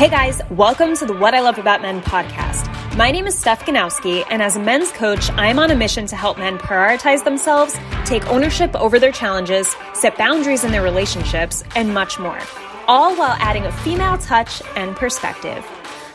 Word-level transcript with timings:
Hey 0.00 0.08
guys, 0.08 0.40
welcome 0.48 0.96
to 0.96 1.04
the 1.04 1.12
What 1.12 1.34
I 1.34 1.40
Love 1.40 1.58
About 1.58 1.82
Men 1.82 2.00
podcast. 2.00 2.96
My 2.96 3.10
name 3.10 3.26
is 3.26 3.38
Steph 3.38 3.66
Ganowski, 3.66 4.24
and 4.30 4.40
as 4.40 4.56
a 4.56 4.58
men's 4.58 4.90
coach, 4.92 5.28
I'm 5.32 5.58
on 5.58 5.70
a 5.70 5.74
mission 5.74 6.06
to 6.06 6.16
help 6.16 6.38
men 6.38 6.56
prioritize 6.56 7.22
themselves, 7.22 7.76
take 8.06 8.26
ownership 8.28 8.74
over 8.74 8.98
their 8.98 9.12
challenges, 9.12 9.76
set 9.92 10.16
boundaries 10.16 10.64
in 10.64 10.72
their 10.72 10.80
relationships, 10.82 11.62
and 11.76 11.92
much 11.92 12.18
more, 12.18 12.40
all 12.88 13.14
while 13.14 13.36
adding 13.40 13.66
a 13.66 13.72
female 13.72 14.16
touch 14.16 14.62
and 14.74 14.96
perspective. 14.96 15.66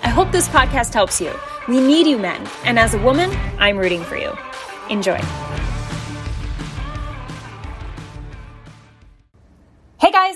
I 0.02 0.10
hope 0.10 0.32
this 0.32 0.50
podcast 0.50 0.92
helps 0.92 1.22
you. 1.22 1.32
We 1.68 1.80
need 1.80 2.08
you, 2.08 2.18
men, 2.18 2.50
and 2.64 2.80
as 2.80 2.96
a 2.96 3.04
woman, 3.04 3.30
I'm 3.60 3.78
rooting 3.78 4.04
for 4.04 4.18
you. 4.18 4.36
Enjoy. 4.90 5.20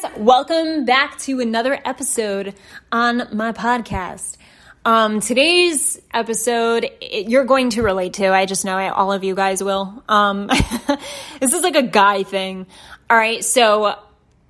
Guys, 0.02 0.12
welcome 0.18 0.86
back 0.86 1.18
to 1.20 1.40
another 1.40 1.80
episode 1.86 2.54
on 2.92 3.28
my 3.34 3.52
podcast. 3.52 4.38
Um, 4.86 5.20
today's 5.20 6.00
episode, 6.14 6.90
it, 7.02 7.30
you're 7.30 7.46
going 7.46 7.71
to 7.71 7.84
relate 7.84 8.14
to. 8.14 8.28
I 8.28 8.46
just 8.46 8.66
know 8.66 8.78
it, 8.78 8.90
all 8.90 9.12
of 9.12 9.24
you 9.24 9.36
guys 9.36 9.64
will. 9.64 10.04
Um, 10.07 10.48
this 11.40 11.54
is 11.54 11.64
like 11.64 11.76
a 11.76 11.84
guy 11.84 12.24
thing. 12.24 12.68
All 13.10 13.18
right. 13.18 13.43
So 13.43 13.96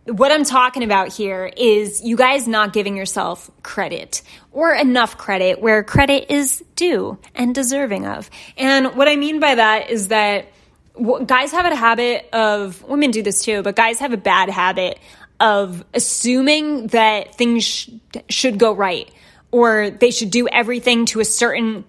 what 0.05 0.31
I'm 0.31 0.43
talking 0.43 0.83
about 0.83 1.13
here 1.13 1.51
is 1.55 2.01
you 2.01 2.15
guys 2.15 2.47
not 2.47 2.73
giving 2.73 2.95
yourself 2.97 3.49
credit 3.63 4.21
or 4.51 4.73
enough 4.73 5.17
credit 5.17 5.61
where 5.61 5.83
credit 5.83 6.31
is 6.31 6.63
due 6.75 7.17
and 7.35 7.55
deserving 7.55 8.05
of. 8.05 8.29
And 8.57 8.95
what 8.95 9.07
I 9.07 9.15
mean 9.15 9.39
by 9.39 9.55
that 9.55 9.89
is 9.89 10.09
that 10.09 10.47
guys 11.25 11.51
have 11.51 11.65
a 11.65 11.75
habit 11.75 12.27
of 12.33 12.83
women 12.83 13.11
do 13.11 13.21
this 13.21 13.43
too, 13.43 13.63
but 13.63 13.75
guys 13.75 13.99
have 13.99 14.13
a 14.13 14.17
bad 14.17 14.49
habit 14.49 14.99
of 15.39 15.83
assuming 15.93 16.87
that 16.87 17.35
things 17.35 17.63
sh- 17.63 17.89
should 18.29 18.57
go 18.57 18.73
right 18.73 19.11
or 19.51 19.89
they 19.89 20.11
should 20.11 20.31
do 20.31 20.47
everything 20.47 21.05
to 21.07 21.19
a 21.19 21.25
certain 21.25 21.85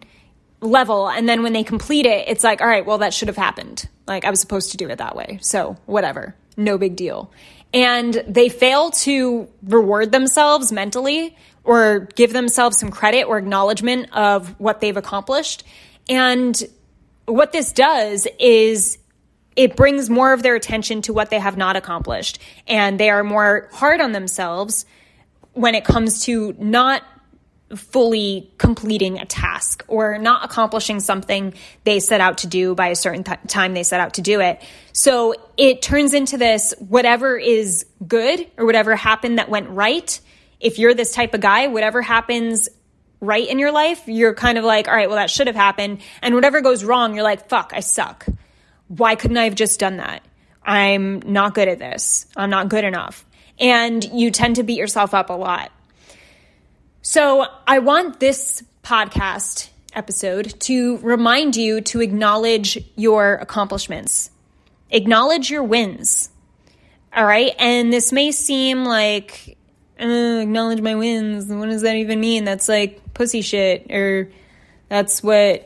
level. 0.61 1.09
And 1.09 1.29
then 1.29 1.43
when 1.43 1.53
they 1.53 1.65
complete 1.65 2.06
it 2.06 2.28
it's 2.28 2.45
like 2.45 2.61
all 2.61 2.69
right 2.69 2.84
well 2.84 2.98
that 2.98 3.15
should 3.15 3.28
have 3.28 3.37
happened. 3.37 3.89
Like 4.06 4.25
i 4.25 4.31
was 4.31 4.41
supposed 4.41 4.73
to 4.73 4.77
do 4.77 4.89
it 4.89 4.98
that 4.98 5.17
way. 5.17 5.39
So 5.43 5.77
whatever. 5.87 6.34
No 6.56 6.78
big 6.78 6.97
deal. 6.97 7.33
And 7.73 8.15
they 8.27 8.48
fail 8.48 8.91
to 8.91 9.48
reward 9.62 10.12
themselves 10.12 10.73
mentally 10.73 11.37
or 11.65 12.09
give 12.15 12.33
themselves 12.33 12.78
some 12.78 12.91
credit 12.91 13.25
or 13.25 13.39
acknowledgement 13.39 14.12
of 14.12 14.59
what 14.59 14.81
they've 14.81 14.97
accomplished. 14.97 15.65
And 16.09 16.61
what 17.27 17.53
this 17.53 17.73
does 17.73 18.27
is 18.39 18.98
it 19.56 19.77
brings 19.77 20.09
more 20.09 20.33
of 20.33 20.43
their 20.43 20.55
attention 20.55 21.03
to 21.03 21.12
what 21.12 21.31
they 21.31 21.39
have 21.39 21.56
not 21.56 21.77
accomplished. 21.77 22.39
And 22.67 22.98
they 22.98 23.11
are 23.11 23.25
more 23.25 23.69
hard 23.73 24.01
on 24.01 24.12
themselves 24.12 24.87
when 25.53 25.75
it 25.75 25.84
comes 25.84 26.25
to 26.25 26.55
not 26.59 27.03
fully 27.77 28.53
completing 28.59 29.19
a 29.19 29.25
task 29.25 29.84
or 29.87 30.19
not 30.19 30.45
accomplishing 30.45 30.98
something 30.98 31.55
they 31.84 32.01
set 32.01 32.21
out 32.21 32.39
to 32.39 32.48
do 32.48 32.75
by 32.75 32.89
a 32.89 32.97
certain 32.97 33.23
th- 33.23 33.39
time 33.47 33.75
they 33.75 33.84
set 33.84 34.01
out 34.01 34.15
to 34.15 34.23
do 34.23 34.41
it. 34.41 34.61
So 34.93 35.34
it 35.56 35.81
turns 35.81 36.12
into 36.12 36.37
this 36.37 36.75
whatever 36.78 37.37
is 37.39 37.87
good 38.06 38.45
or 38.56 38.67
whatever 38.67 38.97
happened 38.97 39.39
that 39.39 39.48
went 39.48 39.69
right. 39.69 40.21
If 40.59 40.78
you're 40.78 40.95
this 40.95 41.12
type 41.12 41.33
of 41.33 41.41
guy, 41.41 41.69
whatever 41.69 42.03
happens 42.03 42.69
right 43.21 43.48
in 43.48 43.59
your 43.59 43.71
life, 43.71 44.03
you're 44.06 44.34
kind 44.34 44.59
of 44.59 44.65
like, 44.65 44.89
all 44.89 44.95
right, 44.95 45.09
well, 45.09 45.19
that 45.19 45.31
should 45.31 45.47
have 45.47 45.56
happened. 45.56 46.01
And 46.23 46.34
whatever 46.34 46.62
goes 46.62 46.83
wrong, 46.83 47.15
you're 47.15 47.25
like, 47.25 47.48
fuck, 47.48 47.73
I 47.75 47.81
suck 47.81 48.27
why 48.91 49.15
couldn't 49.15 49.37
I 49.37 49.45
have 49.45 49.55
just 49.55 49.79
done 49.79 49.99
that? 49.99 50.23
I'm 50.65 51.21
not 51.21 51.55
good 51.55 51.69
at 51.69 51.79
this. 51.79 52.27
I'm 52.37 52.51
not 52.51 52.69
good 52.69 52.83
enough. 52.83 53.25
And 53.59 54.03
you 54.05 54.33
tend 54.33 54.57
to 54.57 54.65
beat 54.65 54.79
yourself 54.79 55.15
up 55.15 55.31
a 55.31 55.35
lot. 55.35 55.71
So 57.03 57.47
I 57.67 57.79
want 57.79 58.19
this 58.19 58.65
podcast 58.83 59.69
episode 59.95 60.59
to 60.61 60.99
remind 60.99 61.55
you 61.55 61.81
to 61.83 62.01
acknowledge 62.01 62.83
your 62.97 63.34
accomplishments, 63.34 64.31
acknowledge 64.91 65.50
your 65.50 65.62
wins. 65.62 66.31
All 67.15 67.25
right. 67.25 67.55
And 67.59 67.93
this 67.93 68.12
may 68.12 68.33
seem 68.33 68.84
like, 68.84 69.56
acknowledge 69.99 70.81
my 70.81 70.97
wins. 70.97 71.47
What 71.47 71.69
does 71.69 71.83
that 71.83 71.97
even 71.97 72.19
mean? 72.19 72.45
That's 72.45 72.69
like 72.69 73.15
pussy 73.15 73.43
shit, 73.43 73.91
or 73.91 74.31
that's 74.89 75.23
what, 75.23 75.65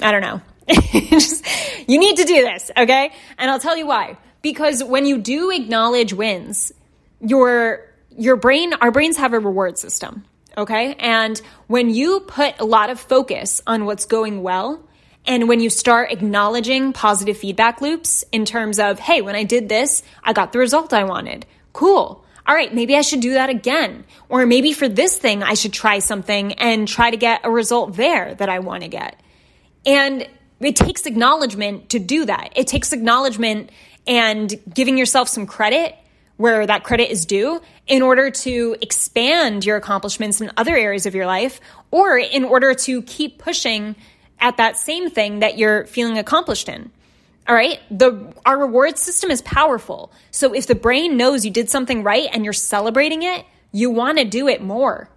I 0.00 0.12
don't 0.12 0.22
know. 0.22 0.40
Just, 0.92 1.44
you 1.88 1.98
need 1.98 2.16
to 2.16 2.24
do 2.24 2.42
this, 2.42 2.70
okay? 2.76 3.12
And 3.38 3.50
I'll 3.50 3.60
tell 3.60 3.76
you 3.76 3.86
why. 3.86 4.16
Because 4.42 4.82
when 4.82 5.06
you 5.06 5.18
do 5.18 5.50
acknowledge 5.50 6.12
wins, 6.12 6.72
your 7.20 7.86
your 8.16 8.36
brain, 8.36 8.74
our 8.74 8.90
brains 8.90 9.16
have 9.16 9.32
a 9.32 9.38
reward 9.38 9.78
system, 9.78 10.24
okay? 10.56 10.94
And 10.98 11.40
when 11.68 11.90
you 11.90 12.20
put 12.20 12.58
a 12.58 12.64
lot 12.64 12.90
of 12.90 12.98
focus 12.98 13.62
on 13.66 13.84
what's 13.84 14.04
going 14.04 14.42
well, 14.42 14.82
and 15.26 15.48
when 15.48 15.60
you 15.60 15.70
start 15.70 16.10
acknowledging 16.10 16.92
positive 16.92 17.36
feedback 17.36 17.80
loops 17.80 18.24
in 18.32 18.44
terms 18.44 18.78
of, 18.78 18.98
hey, 18.98 19.20
when 19.20 19.36
I 19.36 19.44
did 19.44 19.68
this, 19.68 20.02
I 20.24 20.32
got 20.32 20.52
the 20.52 20.58
result 20.58 20.92
I 20.92 21.04
wanted. 21.04 21.46
Cool. 21.72 22.24
All 22.46 22.54
right, 22.54 22.74
maybe 22.74 22.96
I 22.96 23.02
should 23.02 23.20
do 23.20 23.34
that 23.34 23.48
again. 23.48 24.04
Or 24.28 24.44
maybe 24.44 24.72
for 24.72 24.88
this 24.88 25.16
thing, 25.16 25.42
I 25.42 25.54
should 25.54 25.72
try 25.72 25.98
something 26.00 26.54
and 26.54 26.88
try 26.88 27.10
to 27.10 27.16
get 27.16 27.42
a 27.44 27.50
result 27.50 27.94
there 27.96 28.34
that 28.34 28.48
I 28.48 28.58
want 28.58 28.82
to 28.82 28.88
get. 28.88 29.20
And 29.86 30.26
it 30.60 30.76
takes 30.76 31.06
acknowledgement 31.06 31.90
to 31.90 31.98
do 31.98 32.26
that. 32.26 32.52
It 32.54 32.66
takes 32.66 32.92
acknowledgement 32.92 33.70
and 34.06 34.52
giving 34.72 34.98
yourself 34.98 35.28
some 35.28 35.46
credit 35.46 35.96
where 36.36 36.66
that 36.66 36.84
credit 36.84 37.10
is 37.10 37.26
due 37.26 37.60
in 37.86 38.02
order 38.02 38.30
to 38.30 38.76
expand 38.80 39.64
your 39.64 39.76
accomplishments 39.76 40.40
in 40.40 40.50
other 40.56 40.76
areas 40.76 41.04
of 41.04 41.14
your 41.14 41.26
life 41.26 41.60
or 41.90 42.16
in 42.16 42.44
order 42.44 42.72
to 42.72 43.02
keep 43.02 43.38
pushing 43.38 43.94
at 44.38 44.56
that 44.56 44.78
same 44.78 45.10
thing 45.10 45.40
that 45.40 45.58
you're 45.58 45.86
feeling 45.86 46.16
accomplished 46.16 46.68
in. 46.68 46.90
All 47.46 47.54
right. 47.54 47.78
The, 47.90 48.32
our 48.46 48.58
reward 48.58 48.96
system 48.96 49.30
is 49.30 49.42
powerful. 49.42 50.12
So 50.30 50.54
if 50.54 50.66
the 50.66 50.74
brain 50.74 51.16
knows 51.16 51.44
you 51.44 51.50
did 51.50 51.68
something 51.68 52.02
right 52.02 52.28
and 52.32 52.44
you're 52.44 52.52
celebrating 52.52 53.22
it, 53.22 53.44
you 53.72 53.90
want 53.90 54.18
to 54.18 54.24
do 54.24 54.48
it 54.48 54.62
more 54.62 55.10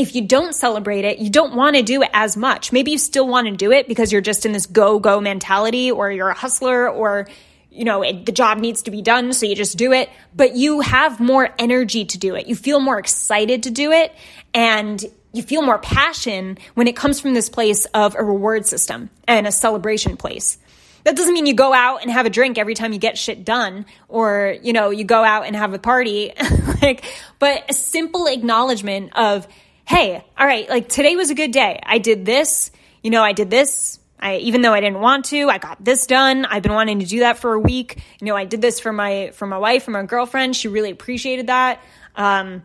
if 0.00 0.14
you 0.14 0.22
don't 0.22 0.54
celebrate 0.54 1.04
it, 1.04 1.18
you 1.18 1.30
don't 1.30 1.54
want 1.54 1.76
to 1.76 1.82
do 1.82 2.02
it 2.02 2.10
as 2.12 2.36
much. 2.36 2.72
Maybe 2.72 2.92
you 2.92 2.98
still 2.98 3.28
want 3.28 3.46
to 3.48 3.56
do 3.56 3.70
it 3.70 3.86
because 3.86 4.10
you're 4.12 4.20
just 4.20 4.46
in 4.46 4.52
this 4.52 4.66
go 4.66 4.98
go 4.98 5.20
mentality 5.20 5.90
or 5.90 6.10
you're 6.10 6.30
a 6.30 6.34
hustler 6.34 6.88
or 6.88 7.28
you 7.72 7.84
know, 7.84 8.02
it, 8.02 8.26
the 8.26 8.32
job 8.32 8.58
needs 8.58 8.82
to 8.82 8.90
be 8.90 9.00
done, 9.00 9.32
so 9.32 9.46
you 9.46 9.54
just 9.54 9.78
do 9.78 9.92
it, 9.92 10.10
but 10.34 10.56
you 10.56 10.80
have 10.80 11.20
more 11.20 11.48
energy 11.56 12.04
to 12.04 12.18
do 12.18 12.34
it. 12.34 12.48
You 12.48 12.56
feel 12.56 12.80
more 12.80 12.98
excited 12.98 13.62
to 13.62 13.70
do 13.70 13.92
it 13.92 14.12
and 14.52 15.02
you 15.32 15.42
feel 15.44 15.62
more 15.62 15.78
passion 15.78 16.58
when 16.74 16.88
it 16.88 16.96
comes 16.96 17.20
from 17.20 17.32
this 17.32 17.48
place 17.48 17.84
of 17.86 18.16
a 18.16 18.24
reward 18.24 18.66
system 18.66 19.08
and 19.28 19.46
a 19.46 19.52
celebration 19.52 20.16
place. 20.16 20.58
That 21.04 21.16
doesn't 21.16 21.32
mean 21.32 21.46
you 21.46 21.54
go 21.54 21.72
out 21.72 22.02
and 22.02 22.10
have 22.10 22.26
a 22.26 22.30
drink 22.30 22.58
every 22.58 22.74
time 22.74 22.92
you 22.92 22.98
get 22.98 23.16
shit 23.16 23.44
done 23.44 23.86
or, 24.08 24.56
you 24.62 24.72
know, 24.72 24.90
you 24.90 25.04
go 25.04 25.22
out 25.22 25.46
and 25.46 25.54
have 25.54 25.72
a 25.72 25.78
party. 25.78 26.32
like, 26.82 27.04
but 27.38 27.64
a 27.70 27.72
simple 27.72 28.26
acknowledgement 28.26 29.16
of, 29.16 29.46
hey, 29.90 30.24
all 30.38 30.46
right, 30.46 30.68
like 30.68 30.88
today 30.88 31.16
was 31.16 31.30
a 31.30 31.34
good 31.34 31.50
day. 31.50 31.80
I 31.84 31.98
did 31.98 32.24
this, 32.24 32.70
you 33.02 33.10
know, 33.10 33.24
I 33.24 33.32
did 33.32 33.50
this. 33.50 33.98
I, 34.20 34.36
even 34.36 34.62
though 34.62 34.72
I 34.72 34.80
didn't 34.80 35.00
want 35.00 35.24
to, 35.26 35.48
I 35.48 35.58
got 35.58 35.84
this 35.84 36.06
done. 36.06 36.44
I've 36.44 36.62
been 36.62 36.74
wanting 36.74 37.00
to 37.00 37.06
do 37.06 37.20
that 37.20 37.38
for 37.38 37.54
a 37.54 37.58
week. 37.58 38.00
You 38.20 38.28
know, 38.28 38.36
I 38.36 38.44
did 38.44 38.62
this 38.62 38.78
for 38.78 38.92
my, 38.92 39.32
for 39.34 39.48
my 39.48 39.58
wife, 39.58 39.82
for 39.82 39.90
my 39.90 40.04
girlfriend. 40.04 40.54
She 40.54 40.68
really 40.68 40.92
appreciated 40.92 41.48
that. 41.48 41.82
Um, 42.14 42.62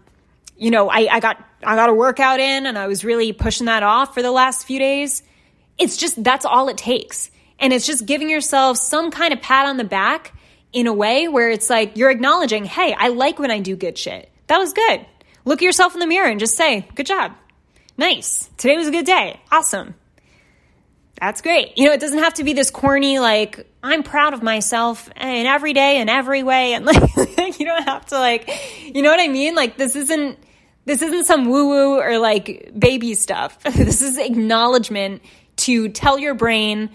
you 0.56 0.69
know, 0.69 0.88
I, 0.88 1.08
I 1.12 1.19
got, 1.19 1.44
I 1.64 1.75
got 1.75 1.90
a 1.90 1.96
workout 1.96 2.40
in 2.40 2.68
and 2.68 2.78
I 2.78 2.85
was 2.85 3.03
really 3.03 3.34
pushing 3.34 3.66
that 3.66 3.81
off 3.81 4.14
for 4.14 4.22
the 4.22 4.31
last 4.31 4.68
few 4.68 4.78
days. 4.78 5.24
It's 5.80 5.97
just, 5.97 6.24
that's 6.24 6.46
all 6.46 6.69
it 6.69 6.78
takes. 6.78 7.31
And 7.58 7.74
it's 7.74 7.88
just 7.88 8.06
giving 8.06 8.30
yourself 8.30 8.78
some 8.78 9.09
kind 9.09 9.34
of 9.34 9.41
pat 9.41 9.66
on 9.66 9.78
the 9.78 9.84
back 9.84 10.31
in 10.74 10.85
a 10.85 10.94
way 10.94 11.28
where 11.28 11.50
it's 11.50 11.72
like 11.72 11.97
you're 11.97 12.12
acknowledging, 12.12 12.66
hey, 12.66 12.94
I 12.96 13.08
like 13.08 13.40
when 13.40 13.50
I 13.50 13.62
do 13.62 13.75
good 13.75 13.97
shit. 13.97 14.31
That 14.46 14.59
was 14.59 14.74
good. 14.74 15.08
Look 15.46 15.62
at 15.62 15.66
yourself 15.66 15.94
in 15.94 16.00
the 16.00 16.08
mirror 16.08 16.28
and 16.28 16.40
just 16.40 16.58
say, 16.58 16.88
good 16.96 17.06
job. 17.06 17.34
Nice. 17.97 18.50
Today 18.58 18.76
was 18.76 18.88
a 18.88 18.92
good 18.92 19.06
day. 19.06 19.40
Awesome. 19.52 19.96
That's 21.22 21.42
great. 21.42 21.78
You 21.78 21.86
know, 21.86 21.94
it 21.94 22.02
doesn't 22.02 22.18
have 22.20 22.34
to 22.36 22.44
be 22.44 22.53
this 22.53 22.70
corny, 22.70 23.20
like, 23.20 23.72
I'm 23.82 24.03
proud 24.03 24.34
of 24.34 24.44
myself 24.44 25.09
in 25.16 25.46
every 25.46 25.72
day 25.72 26.02
in 26.02 26.09
every 26.09 26.44
way. 26.44 26.74
And 26.74 26.86
like, 26.86 27.59
you 27.59 27.66
don't 27.66 27.84
have 27.84 28.06
to 28.08 28.20
like, 28.20 28.50
you 28.84 29.02
know 29.02 29.09
what 29.12 29.20
I 29.20 29.28
mean? 29.28 29.56
Like, 29.56 29.78
this 29.78 29.96
isn't, 29.96 30.38
this 30.84 31.02
isn't 31.02 31.26
some 31.26 31.46
woo 31.46 31.70
woo 31.70 32.00
or 32.00 32.18
like 32.18 32.72
baby 32.78 33.14
stuff. 33.14 33.62
this 33.64 34.02
is 34.02 34.18
acknowledgement 34.18 35.22
to 35.58 35.88
tell 35.90 36.20
your 36.20 36.34
brain, 36.34 36.90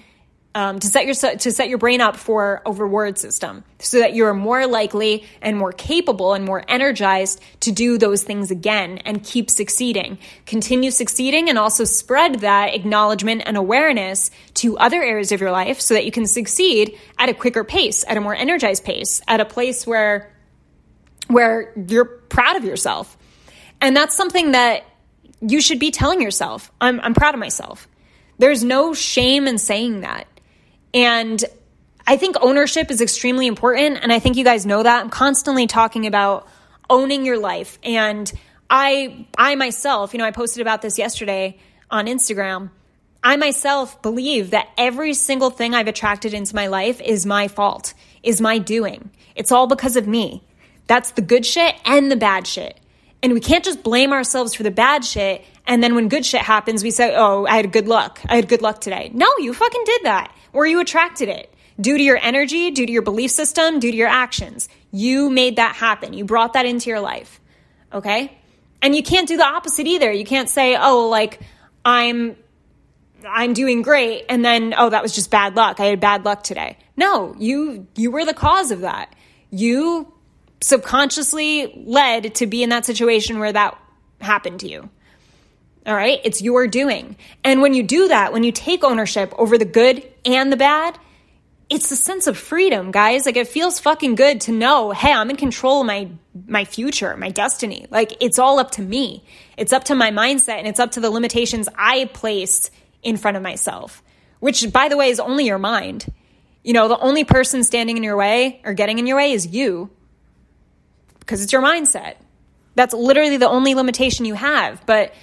um, 0.54 0.80
to 0.80 0.86
set 0.88 1.04
your 1.06 1.14
to 1.14 1.52
set 1.52 1.68
your 1.68 1.78
brain 1.78 2.00
up 2.00 2.16
for 2.16 2.62
a 2.66 2.72
reward 2.72 3.18
system 3.18 3.62
so 3.78 3.98
that 4.00 4.14
you're 4.14 4.34
more 4.34 4.66
likely 4.66 5.24
and 5.40 5.56
more 5.56 5.72
capable 5.72 6.34
and 6.34 6.44
more 6.44 6.64
energized 6.66 7.40
to 7.60 7.70
do 7.70 7.98
those 7.98 8.24
things 8.24 8.50
again 8.50 8.98
and 8.98 9.22
keep 9.22 9.48
succeeding 9.48 10.18
continue 10.46 10.90
succeeding 10.90 11.48
and 11.48 11.58
also 11.58 11.84
spread 11.84 12.40
that 12.40 12.74
acknowledgement 12.74 13.42
and 13.46 13.56
awareness 13.56 14.30
to 14.54 14.76
other 14.78 15.02
areas 15.02 15.30
of 15.30 15.40
your 15.40 15.52
life 15.52 15.80
so 15.80 15.94
that 15.94 16.04
you 16.04 16.10
can 16.10 16.26
succeed 16.26 16.98
at 17.18 17.28
a 17.28 17.34
quicker 17.34 17.62
pace 17.62 18.04
at 18.08 18.16
a 18.16 18.20
more 18.20 18.34
energized 18.34 18.84
pace 18.84 19.22
at 19.28 19.40
a 19.40 19.44
place 19.44 19.86
where 19.86 20.32
where 21.28 21.72
you're 21.88 22.04
proud 22.04 22.56
of 22.56 22.64
yourself 22.64 23.16
and 23.80 23.96
that's 23.96 24.16
something 24.16 24.52
that 24.52 24.84
you 25.40 25.60
should 25.60 25.78
be 25.78 25.90
telling 25.90 26.20
yourself, 26.20 26.70
I'm, 26.80 27.00
I'm 27.00 27.14
proud 27.14 27.34
of 27.34 27.40
myself. 27.40 27.88
There's 28.38 28.62
no 28.62 28.94
shame 28.94 29.46
in 29.46 29.58
saying 29.58 30.00
that. 30.00 30.26
And 30.92 31.42
I 32.06 32.16
think 32.16 32.36
ownership 32.40 32.90
is 32.90 33.00
extremely 33.00 33.46
important. 33.46 33.98
And 34.02 34.12
I 34.12 34.18
think 34.18 34.36
you 34.36 34.44
guys 34.44 34.66
know 34.66 34.82
that. 34.82 35.00
I'm 35.00 35.10
constantly 35.10 35.66
talking 35.66 36.06
about 36.06 36.48
owning 36.88 37.24
your 37.24 37.38
life. 37.38 37.78
And 37.82 38.30
I, 38.68 39.26
I 39.38 39.54
myself, 39.54 40.12
you 40.12 40.18
know, 40.18 40.24
I 40.24 40.30
posted 40.30 40.60
about 40.60 40.82
this 40.82 40.98
yesterday 40.98 41.58
on 41.90 42.06
Instagram. 42.06 42.70
I 43.22 43.36
myself 43.36 44.00
believe 44.02 44.50
that 44.50 44.68
every 44.78 45.14
single 45.14 45.50
thing 45.50 45.74
I've 45.74 45.88
attracted 45.88 46.34
into 46.34 46.54
my 46.54 46.68
life 46.68 47.00
is 47.00 47.26
my 47.26 47.48
fault, 47.48 47.94
is 48.22 48.40
my 48.40 48.58
doing. 48.58 49.10
It's 49.34 49.52
all 49.52 49.66
because 49.66 49.96
of 49.96 50.06
me. 50.06 50.42
That's 50.86 51.12
the 51.12 51.22
good 51.22 51.44
shit 51.44 51.74
and 51.84 52.10
the 52.10 52.16
bad 52.16 52.46
shit. 52.46 52.78
And 53.22 53.34
we 53.34 53.40
can't 53.40 53.64
just 53.64 53.82
blame 53.82 54.12
ourselves 54.12 54.54
for 54.54 54.62
the 54.62 54.70
bad 54.70 55.04
shit. 55.04 55.44
And 55.66 55.82
then 55.82 55.94
when 55.94 56.08
good 56.08 56.24
shit 56.24 56.40
happens, 56.40 56.82
we 56.82 56.90
say, 56.90 57.14
oh, 57.14 57.44
I 57.44 57.56
had 57.56 57.70
good 57.70 57.86
luck. 57.86 58.20
I 58.26 58.36
had 58.36 58.48
good 58.48 58.62
luck 58.62 58.80
today. 58.80 59.10
No, 59.12 59.28
you 59.38 59.52
fucking 59.52 59.82
did 59.84 60.00
that. 60.04 60.34
Or 60.52 60.66
you 60.66 60.80
attracted 60.80 61.28
it. 61.28 61.52
Due 61.80 61.96
to 61.96 62.02
your 62.02 62.18
energy, 62.20 62.70
due 62.70 62.86
to 62.86 62.92
your 62.92 63.02
belief 63.02 63.30
system, 63.30 63.80
due 63.80 63.90
to 63.90 63.96
your 63.96 64.08
actions. 64.08 64.68
You 64.90 65.30
made 65.30 65.56
that 65.56 65.76
happen. 65.76 66.12
You 66.12 66.24
brought 66.24 66.52
that 66.52 66.66
into 66.66 66.90
your 66.90 67.00
life. 67.00 67.40
Okay? 67.92 68.36
And 68.82 68.94
you 68.94 69.02
can't 69.02 69.28
do 69.28 69.36
the 69.36 69.46
opposite 69.46 69.86
either. 69.86 70.12
You 70.12 70.24
can't 70.24 70.48
say, 70.48 70.76
oh, 70.76 71.08
like, 71.08 71.40
I'm 71.84 72.36
I'm 73.28 73.52
doing 73.52 73.82
great 73.82 74.24
and 74.28 74.44
then 74.44 74.74
oh 74.76 74.88
that 74.88 75.02
was 75.02 75.14
just 75.14 75.30
bad 75.30 75.56
luck. 75.56 75.80
I 75.80 75.86
had 75.86 76.00
bad 76.00 76.24
luck 76.24 76.42
today. 76.42 76.78
No, 76.96 77.34
you 77.38 77.86
you 77.96 78.10
were 78.10 78.24
the 78.24 78.34
cause 78.34 78.70
of 78.70 78.80
that. 78.80 79.14
You 79.50 80.12
subconsciously 80.60 81.82
led 81.86 82.34
to 82.36 82.46
be 82.46 82.62
in 82.62 82.70
that 82.70 82.84
situation 82.84 83.38
where 83.38 83.52
that 83.52 83.78
happened 84.20 84.60
to 84.60 84.68
you. 84.68 84.90
All 85.86 85.94
right? 85.94 86.20
It's 86.24 86.42
your 86.42 86.66
doing. 86.66 87.16
And 87.42 87.62
when 87.62 87.74
you 87.74 87.82
do 87.82 88.08
that, 88.08 88.32
when 88.32 88.44
you 88.44 88.52
take 88.52 88.84
ownership 88.84 89.32
over 89.38 89.56
the 89.56 89.64
good 89.64 90.06
and 90.24 90.52
the 90.52 90.56
bad, 90.56 90.98
it's 91.70 91.90
a 91.92 91.96
sense 91.96 92.26
of 92.26 92.36
freedom, 92.36 92.90
guys. 92.90 93.24
Like 93.24 93.36
it 93.36 93.46
feels 93.48 93.78
fucking 93.78 94.16
good 94.16 94.40
to 94.42 94.52
know, 94.52 94.90
hey, 94.90 95.12
I'm 95.12 95.30
in 95.30 95.36
control 95.36 95.80
of 95.80 95.86
my 95.86 96.08
my 96.46 96.64
future, 96.64 97.16
my 97.16 97.30
destiny. 97.30 97.86
Like 97.90 98.12
it's 98.20 98.38
all 98.38 98.58
up 98.58 98.72
to 98.72 98.82
me. 98.82 99.24
It's 99.56 99.72
up 99.72 99.84
to 99.84 99.94
my 99.94 100.10
mindset 100.10 100.58
and 100.58 100.66
it's 100.66 100.80
up 100.80 100.92
to 100.92 101.00
the 101.00 101.10
limitations 101.10 101.68
I 101.76 102.06
place 102.06 102.70
in 103.02 103.16
front 103.16 103.36
of 103.36 103.42
myself, 103.42 104.02
which 104.40 104.70
by 104.72 104.88
the 104.88 104.96
way 104.96 105.10
is 105.10 105.20
only 105.20 105.46
your 105.46 105.58
mind. 105.58 106.12
You 106.64 106.72
know, 106.72 106.88
the 106.88 106.98
only 106.98 107.24
person 107.24 107.62
standing 107.62 107.96
in 107.96 108.02
your 108.02 108.16
way 108.16 108.60
or 108.64 108.74
getting 108.74 108.98
in 108.98 109.06
your 109.06 109.16
way 109.16 109.32
is 109.32 109.46
you 109.46 109.90
because 111.20 111.42
it's 111.42 111.52
your 111.52 111.62
mindset. 111.62 112.16
That's 112.74 112.92
literally 112.92 113.36
the 113.36 113.48
only 113.48 113.74
limitation 113.74 114.24
you 114.24 114.34
have. 114.34 114.84
But 114.86 115.14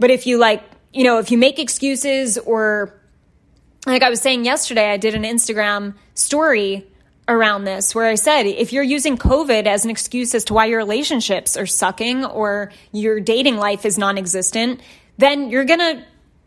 but 0.00 0.10
if 0.10 0.26
you 0.26 0.38
like, 0.38 0.64
you 0.92 1.04
know, 1.04 1.18
if 1.18 1.30
you 1.30 1.38
make 1.38 1.60
excuses 1.60 2.38
or 2.38 2.98
like 3.86 4.02
I 4.02 4.10
was 4.10 4.20
saying 4.20 4.44
yesterday, 4.44 4.90
I 4.90 4.96
did 4.96 5.14
an 5.14 5.22
Instagram 5.22 5.94
story 6.14 6.86
around 7.28 7.64
this 7.64 7.94
where 7.94 8.06
I 8.06 8.16
said 8.16 8.46
if 8.46 8.72
you're 8.72 8.82
using 8.82 9.16
COVID 9.16 9.66
as 9.66 9.84
an 9.84 9.90
excuse 9.90 10.34
as 10.34 10.44
to 10.46 10.54
why 10.54 10.66
your 10.66 10.78
relationships 10.78 11.56
are 11.56 11.66
sucking 11.66 12.24
or 12.24 12.72
your 12.92 13.20
dating 13.20 13.56
life 13.56 13.84
is 13.84 13.98
non 13.98 14.18
existent, 14.18 14.80
then 15.18 15.50
you're 15.50 15.64
going 15.64 15.78
to 15.78 16.04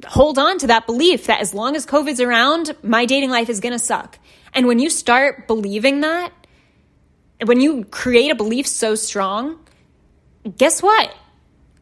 hold 0.07 0.37
on 0.37 0.57
to 0.57 0.67
that 0.67 0.85
belief 0.85 1.27
that 1.27 1.39
as 1.39 1.53
long 1.53 1.75
as 1.75 1.85
COVID's 1.85 2.19
around, 2.19 2.75
my 2.83 3.05
dating 3.05 3.29
life 3.29 3.49
is 3.49 3.59
going 3.59 3.71
to 3.71 3.79
suck. 3.79 4.19
And 4.53 4.67
when 4.67 4.79
you 4.79 4.89
start 4.89 5.47
believing 5.47 6.01
that, 6.01 6.31
when 7.45 7.61
you 7.61 7.85
create 7.85 8.31
a 8.31 8.35
belief 8.35 8.67
so 8.67 8.95
strong, 8.95 9.59
guess 10.57 10.81
what? 10.81 11.15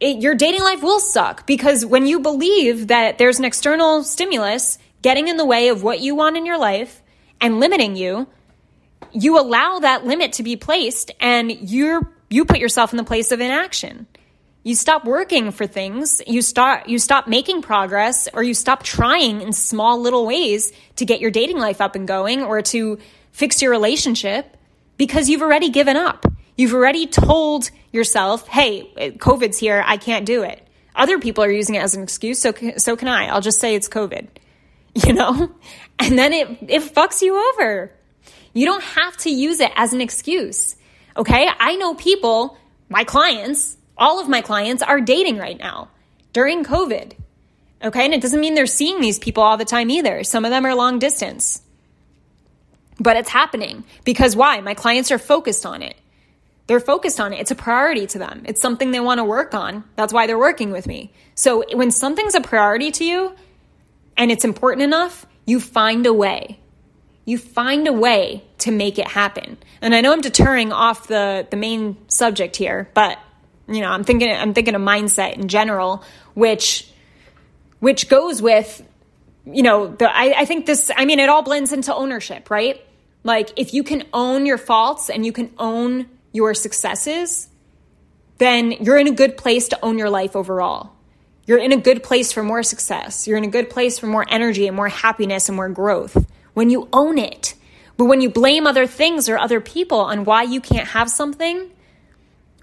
It, 0.02 0.20
your 0.20 0.34
dating 0.34 0.62
life 0.62 0.82
will 0.82 0.98
suck 0.98 1.46
because 1.46 1.86
when 1.86 2.08
you 2.08 2.18
believe 2.18 2.88
that 2.88 3.18
there's 3.18 3.38
an 3.38 3.44
external 3.44 4.02
stimulus 4.02 4.76
getting 5.00 5.28
in 5.28 5.36
the 5.36 5.44
way 5.44 5.68
of 5.68 5.84
what 5.84 6.00
you 6.00 6.16
want 6.16 6.36
in 6.36 6.44
your 6.44 6.58
life 6.58 7.00
and 7.40 7.60
limiting 7.60 7.94
you, 7.94 8.26
you 9.12 9.38
allow 9.38 9.78
that 9.78 10.04
limit 10.04 10.32
to 10.34 10.42
be 10.42 10.56
placed 10.56 11.12
and 11.20 11.52
you're 11.52 12.12
you 12.30 12.44
put 12.44 12.58
yourself 12.58 12.92
in 12.92 12.96
the 12.96 13.04
place 13.04 13.30
of 13.30 13.40
inaction. 13.40 14.08
You 14.64 14.74
stop 14.74 15.04
working 15.04 15.52
for 15.52 15.68
things, 15.68 16.20
you 16.26 16.42
start 16.42 16.88
you 16.88 16.98
stop 16.98 17.28
making 17.28 17.62
progress 17.62 18.28
or 18.34 18.42
you 18.42 18.54
stop 18.54 18.82
trying 18.82 19.40
in 19.40 19.52
small 19.52 20.00
little 20.00 20.26
ways 20.26 20.72
to 20.96 21.04
get 21.04 21.20
your 21.20 21.30
dating 21.30 21.60
life 21.60 21.80
up 21.80 21.94
and 21.94 22.08
going 22.08 22.42
or 22.42 22.60
to 22.62 22.98
fix 23.30 23.62
your 23.62 23.70
relationship 23.70 24.56
because 24.96 25.28
you've 25.28 25.42
already 25.42 25.68
given 25.68 25.96
up. 25.96 26.26
You've 26.56 26.74
already 26.74 27.06
told 27.06 27.70
yourself, 27.92 28.46
"Hey, 28.48 28.90
COVID's 29.18 29.58
here, 29.58 29.82
I 29.86 29.96
can't 29.96 30.26
do 30.26 30.42
it." 30.42 30.66
Other 30.94 31.18
people 31.18 31.42
are 31.44 31.50
using 31.50 31.74
it 31.74 31.82
as 31.82 31.94
an 31.94 32.02
excuse, 32.02 32.38
so 32.38 32.52
so 32.76 32.96
can 32.96 33.08
I. 33.08 33.26
I'll 33.26 33.40
just 33.40 33.60
say 33.60 33.74
it's 33.74 33.88
COVID. 33.88 34.28
You 35.06 35.14
know? 35.14 35.50
And 35.98 36.18
then 36.18 36.34
it 36.34 36.48
it 36.68 36.82
fucks 36.82 37.22
you 37.22 37.34
over. 37.54 37.92
You 38.52 38.66
don't 38.66 38.82
have 38.82 39.16
to 39.18 39.30
use 39.30 39.60
it 39.60 39.72
as 39.74 39.92
an 39.92 40.00
excuse. 40.00 40.76
Okay? 41.16 41.48
I 41.58 41.76
know 41.76 41.94
people, 41.94 42.56
my 42.88 43.04
clients, 43.04 43.76
all 43.96 44.20
of 44.20 44.28
my 44.28 44.40
clients 44.42 44.82
are 44.82 45.00
dating 45.00 45.38
right 45.38 45.58
now 45.58 45.88
during 46.32 46.64
COVID. 46.64 47.14
Okay? 47.82 48.04
And 48.04 48.14
it 48.14 48.20
doesn't 48.20 48.40
mean 48.40 48.54
they're 48.54 48.66
seeing 48.66 49.00
these 49.00 49.18
people 49.18 49.42
all 49.42 49.56
the 49.56 49.64
time 49.64 49.90
either. 49.90 50.24
Some 50.24 50.44
of 50.44 50.50
them 50.50 50.66
are 50.66 50.74
long 50.74 50.98
distance. 50.98 51.62
But 53.00 53.16
it's 53.16 53.30
happening 53.30 53.84
because 54.04 54.36
why? 54.36 54.60
My 54.60 54.74
clients 54.74 55.10
are 55.10 55.18
focused 55.18 55.66
on 55.66 55.82
it. 55.82 55.96
They're 56.66 56.80
focused 56.80 57.20
on 57.20 57.32
it. 57.32 57.40
It's 57.40 57.50
a 57.50 57.56
priority 57.56 58.06
to 58.08 58.18
them. 58.18 58.42
It's 58.44 58.60
something 58.60 58.90
they 58.90 59.00
want 59.00 59.18
to 59.18 59.24
work 59.24 59.54
on. 59.54 59.84
That's 59.96 60.12
why 60.12 60.26
they're 60.26 60.38
working 60.38 60.70
with 60.70 60.86
me. 60.86 61.12
So 61.34 61.64
when 61.72 61.90
something's 61.90 62.34
a 62.34 62.40
priority 62.40 62.90
to 62.92 63.04
you 63.04 63.34
and 64.16 64.30
it's 64.30 64.44
important 64.44 64.82
enough, 64.82 65.26
you 65.44 65.60
find 65.60 66.06
a 66.06 66.12
way. 66.12 66.60
You 67.24 67.38
find 67.38 67.86
a 67.88 67.92
way 67.92 68.44
to 68.58 68.70
make 68.70 68.98
it 68.98 69.08
happen. 69.08 69.58
And 69.80 69.94
I 69.94 70.00
know 70.00 70.12
I'm 70.12 70.20
deterring 70.20 70.72
off 70.72 71.08
the, 71.08 71.46
the 71.50 71.56
main 71.56 71.96
subject 72.08 72.56
here, 72.56 72.90
but 72.94 73.18
you 73.68 73.80
know, 73.80 73.90
I'm 73.90 74.04
thinking 74.04 74.30
I'm 74.30 74.54
thinking 74.54 74.74
of 74.74 74.82
mindset 74.82 75.34
in 75.34 75.48
general, 75.48 76.04
which 76.34 76.88
which 77.78 78.08
goes 78.08 78.42
with 78.42 78.82
you 79.44 79.62
know, 79.62 79.88
the, 79.88 80.08
I, 80.10 80.34
I 80.38 80.44
think 80.44 80.66
this, 80.66 80.90
I 80.96 81.04
mean, 81.04 81.18
it 81.18 81.28
all 81.28 81.42
blends 81.42 81.72
into 81.72 81.94
ownership, 81.94 82.50
right? 82.50 82.80
Like, 83.24 83.50
if 83.56 83.74
you 83.74 83.82
can 83.82 84.04
own 84.12 84.46
your 84.46 84.58
faults 84.58 85.10
and 85.10 85.24
you 85.24 85.32
can 85.32 85.52
own 85.58 86.08
your 86.32 86.54
successes, 86.54 87.48
then 88.38 88.72
you're 88.72 88.98
in 88.98 89.06
a 89.06 89.12
good 89.12 89.36
place 89.36 89.68
to 89.68 89.84
own 89.84 89.98
your 89.98 90.10
life 90.10 90.34
overall. 90.34 90.92
You're 91.46 91.58
in 91.58 91.72
a 91.72 91.76
good 91.76 92.02
place 92.02 92.32
for 92.32 92.42
more 92.42 92.62
success. 92.62 93.26
You're 93.26 93.36
in 93.36 93.44
a 93.44 93.48
good 93.50 93.68
place 93.68 93.98
for 93.98 94.06
more 94.06 94.24
energy 94.28 94.66
and 94.66 94.76
more 94.76 94.88
happiness 94.88 95.48
and 95.48 95.56
more 95.56 95.68
growth 95.68 96.26
when 96.54 96.70
you 96.70 96.88
own 96.92 97.18
it. 97.18 97.54
But 97.96 98.06
when 98.06 98.20
you 98.20 98.30
blame 98.30 98.66
other 98.66 98.86
things 98.86 99.28
or 99.28 99.38
other 99.38 99.60
people 99.60 99.98
on 99.98 100.24
why 100.24 100.42
you 100.42 100.60
can't 100.60 100.88
have 100.88 101.10
something, 101.10 101.70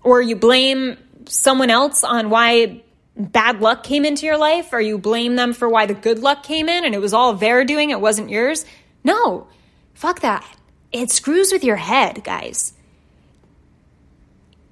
or 0.04 0.22
you 0.22 0.36
blame 0.36 0.98
someone 1.28 1.70
else 1.70 2.04
on 2.04 2.30
why 2.30 2.82
bad 3.16 3.62
luck 3.62 3.84
came 3.84 4.06
into 4.06 4.26
your 4.26 4.38
life, 4.38 4.74
or 4.74 4.82
you 4.82 4.98
blame 4.98 5.36
them 5.36 5.54
for 5.54 5.70
why 5.70 5.86
the 5.86 5.94
good 5.94 6.20
luck 6.20 6.44
came 6.44 6.70
in 6.70 6.86
and 6.86 6.96
it 6.96 7.00
was 7.00 7.14
all 7.14 7.34
their 7.34 7.66
doing, 7.66 7.90
it 7.90 8.02
wasn't 8.02 8.30
yours. 8.30 8.66
No, 9.04 9.48
fuck 9.94 10.22
that. 10.22 10.46
It 10.92 11.12
screws 11.12 11.52
with 11.52 11.64
your 11.64 11.76
head, 11.76 12.24
guys 12.24 12.74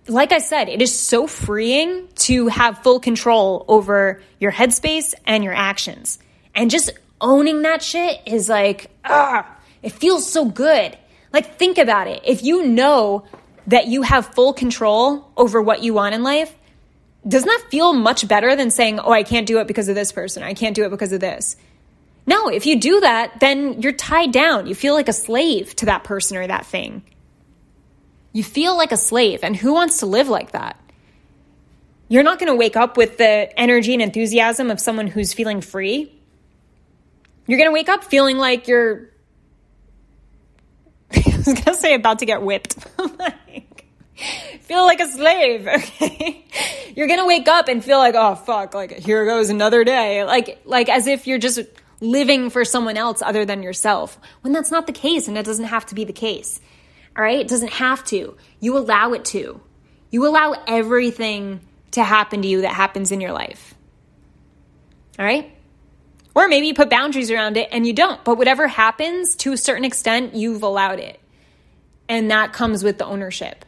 like 0.08 0.32
I 0.32 0.40
said, 0.40 0.70
it 0.70 0.82
is 0.82 0.98
so 0.98 1.28
freeing 1.28 2.08
to 2.16 2.48
have 2.48 2.84
full 2.84 3.00
control 3.00 3.66
over 3.68 4.22
your 4.40 4.52
headspace 4.52 5.14
and 5.26 5.44
your 5.44 5.54
actions. 5.54 6.20
And 6.56 6.70
just 6.70 6.92
owning 7.20 7.64
that 7.64 7.82
shit 7.82 8.22
is 8.26 8.50
like, 8.50 8.90
ah, 9.06 9.48
it 9.82 9.92
feels 9.92 10.32
so 10.32 10.46
good. 10.46 10.98
Like, 11.34 11.58
think 11.58 11.78
about 11.78 12.08
it. 12.08 12.22
If 12.26 12.44
you 12.44 12.66
know 12.68 13.26
that 13.68 13.88
you 13.88 14.02
have 14.02 14.34
full 14.34 14.54
control 14.54 15.30
over 15.36 15.62
what 15.62 15.84
you 15.84 15.94
want 15.94 16.16
in 16.16 16.24
life, 16.24 16.54
doesn't 17.28 17.48
that 17.48 17.66
feel 17.70 17.94
much 17.94 18.28
better 18.28 18.56
than 18.56 18.72
saying, 18.72 19.00
oh, 19.00 19.12
I 19.12 19.24
can't 19.24 19.46
do 19.46 19.60
it 19.60 19.68
because 19.68 19.90
of 19.90 19.96
this 19.96 20.12
person? 20.12 20.44
I 20.44 20.54
can't 20.54 20.76
do 20.76 20.86
it 20.86 20.90
because 20.90 21.12
of 21.12 21.20
this. 21.20 21.58
No, 22.26 22.48
if 22.48 22.66
you 22.66 22.80
do 22.80 23.02
that, 23.02 23.40
then 23.40 23.82
you're 23.82 23.94
tied 23.94 24.32
down. 24.32 24.68
You 24.68 24.76
feel 24.76 24.94
like 24.94 25.10
a 25.10 25.14
slave 25.14 25.76
to 25.78 25.88
that 25.88 26.04
person 26.04 26.38
or 26.38 26.48
that 26.48 26.66
thing. 26.66 27.04
You 28.38 28.44
feel 28.44 28.78
like 28.78 28.92
a 28.92 28.98
slave, 28.98 29.40
and 29.42 29.56
who 29.56 29.74
wants 29.74 29.98
to 30.02 30.06
live 30.06 30.30
like 30.30 30.52
that? 30.52 30.80
You're 32.08 32.22
not 32.22 32.38
going 32.38 32.52
to 32.52 32.56
wake 32.56 32.78
up 32.78 32.96
with 32.96 33.18
the 33.18 33.60
energy 33.60 33.94
and 33.94 34.02
enthusiasm 34.04 34.70
of 34.70 34.80
someone 34.80 35.08
who's 35.08 35.34
feeling 35.34 35.60
free. 35.60 36.14
You're 37.48 37.58
going 37.58 37.68
to 37.68 37.74
wake 37.74 37.90
up 37.90 38.04
feeling 38.04 38.38
like 38.38 38.68
you're, 38.68 39.10
I 41.16 41.24
was 41.36 41.46
going 41.46 41.64
to 41.64 41.74
say 41.74 41.96
about 41.96 42.20
to 42.20 42.28
get 42.28 42.44
whipped. 42.44 42.76
feel 44.62 44.86
like 44.86 45.00
a 45.00 45.08
slave, 45.08 45.68
okay? 45.76 46.46
You're 46.96 47.08
going 47.08 47.20
to 47.20 47.26
wake 47.26 47.48
up 47.48 47.68
and 47.70 47.84
feel 47.84 47.98
like, 47.98 48.14
oh 48.16 48.36
fuck, 48.36 48.76
like 48.76 49.00
here 49.00 49.26
goes 49.26 49.50
another 49.50 49.84
day. 49.84 50.24
Like 50.26 50.62
like 50.64 50.90
as 50.90 51.08
if 51.08 51.26
you're 51.26 51.40
just 51.40 51.62
living 52.02 52.52
for 52.52 52.64
someone 52.64 52.98
else 52.98 53.24
other 53.24 53.46
than 53.46 53.64
yourself. 53.64 54.20
When 54.42 54.54
that's 54.54 54.70
not 54.70 54.86
the 54.86 54.94
case 54.94 55.28
and 55.28 55.40
it 55.40 55.44
doesn't 55.44 55.66
have 55.66 55.88
to 55.88 55.96
be 55.96 56.04
the 56.04 56.14
case. 56.14 56.60
All 57.18 57.24
right? 57.24 57.40
It 57.40 57.48
doesn't 57.48 57.74
have 57.74 58.04
to. 58.06 58.38
You 58.60 58.78
allow 58.78 59.14
it 59.14 59.26
to. 59.26 59.60
You 60.12 60.28
allow 60.28 60.54
everything 60.68 61.62
to 61.92 62.04
happen 62.04 62.44
to 62.44 62.48
you 62.48 62.62
that 62.62 62.74
happens 62.74 63.12
in 63.12 63.20
your 63.20 63.32
life. 63.32 63.74
All 65.18 65.26
right? 65.26 65.52
Or 66.36 66.48
maybe 66.48 66.68
you 66.68 66.76
put 66.76 66.92
boundaries 66.92 67.32
around 67.32 67.58
it 67.58 67.70
and 67.72 67.88
you 67.88 67.94
don't. 67.94 68.24
But 68.24 68.38
whatever 68.38 68.68
happens 68.68 69.36
to 69.38 69.52
a 69.54 69.58
certain 69.58 69.84
extent, 69.84 70.36
you've 70.36 70.62
allowed 70.62 71.00
it. 71.00 71.20
And 72.08 72.30
that 72.30 72.54
comes 72.54 72.84
with 72.84 73.00
the 73.00 73.06
ownership. 73.06 73.66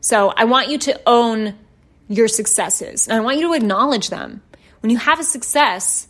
So 0.00 0.32
I 0.36 0.44
want 0.44 0.68
you 0.68 0.78
to 0.78 1.00
own 1.06 1.56
your 2.08 2.26
successes 2.26 3.06
and 3.06 3.16
I 3.16 3.20
want 3.20 3.38
you 3.38 3.48
to 3.48 3.54
acknowledge 3.54 4.10
them. 4.10 4.42
When 4.80 4.90
you 4.90 4.96
have 4.96 5.20
a 5.20 5.24
success, 5.24 6.08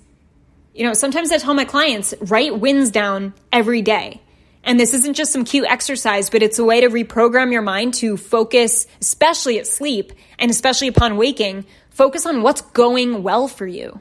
you 0.75 0.85
know, 0.85 0.93
sometimes 0.93 1.33
I 1.33 1.39
tell 1.39 1.55
my 1.55 1.65
clients, 1.65 2.15
write 2.21 2.59
wins 2.59 2.91
down 2.91 3.35
every 3.53 3.83
day. 3.83 4.21
And 4.63 4.79
this 4.79 4.93
isn't 4.93 5.15
just 5.15 5.33
some 5.33 5.45
cute 5.45 5.67
exercise, 5.67 6.31
but 6.31 6.43
it's 6.43 6.59
a 6.59 6.65
way 6.65 6.83
to 6.83 6.89
reprogram 6.89 7.51
your 7.51 7.63
mind 7.63 7.95
to 7.95 8.17
focus, 8.17 8.87
especially 9.01 9.59
at 9.59 9.67
sleep 9.67 10.13
and 10.39 10.51
especially 10.51 10.89
upon 10.89 11.17
waking, 11.17 11.65
focus 11.91 12.27
on 12.27 12.43
what's 12.43 12.61
going 12.61 13.23
well 13.23 13.49
for 13.49 13.67
you. 13.67 14.01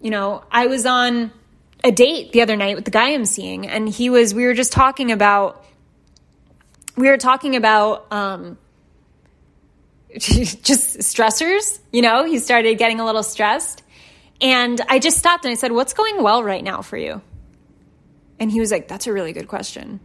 You 0.00 0.10
know, 0.10 0.44
I 0.50 0.66
was 0.66 0.84
on 0.84 1.32
a 1.82 1.90
date 1.90 2.32
the 2.32 2.42
other 2.42 2.56
night 2.56 2.76
with 2.76 2.84
the 2.84 2.90
guy 2.90 3.12
I'm 3.12 3.24
seeing, 3.24 3.66
and 3.66 3.88
he 3.88 4.10
was, 4.10 4.34
we 4.34 4.44
were 4.44 4.54
just 4.54 4.72
talking 4.72 5.10
about, 5.10 5.64
we 6.96 7.08
were 7.08 7.16
talking 7.16 7.56
about, 7.56 8.12
um, 8.12 8.58
just 10.18 10.98
stressors, 10.98 11.78
you 11.92 12.02
know, 12.02 12.24
he 12.24 12.38
started 12.38 12.76
getting 12.76 13.00
a 13.00 13.04
little 13.04 13.22
stressed. 13.22 13.82
And 14.40 14.80
I 14.88 14.98
just 14.98 15.18
stopped 15.18 15.44
and 15.44 15.52
I 15.52 15.54
said, 15.54 15.72
What's 15.72 15.94
going 15.94 16.22
well 16.22 16.42
right 16.42 16.62
now 16.62 16.82
for 16.82 16.96
you? 16.96 17.22
And 18.38 18.50
he 18.50 18.60
was 18.60 18.70
like, 18.70 18.88
That's 18.88 19.06
a 19.06 19.12
really 19.12 19.32
good 19.32 19.48
question. 19.48 20.00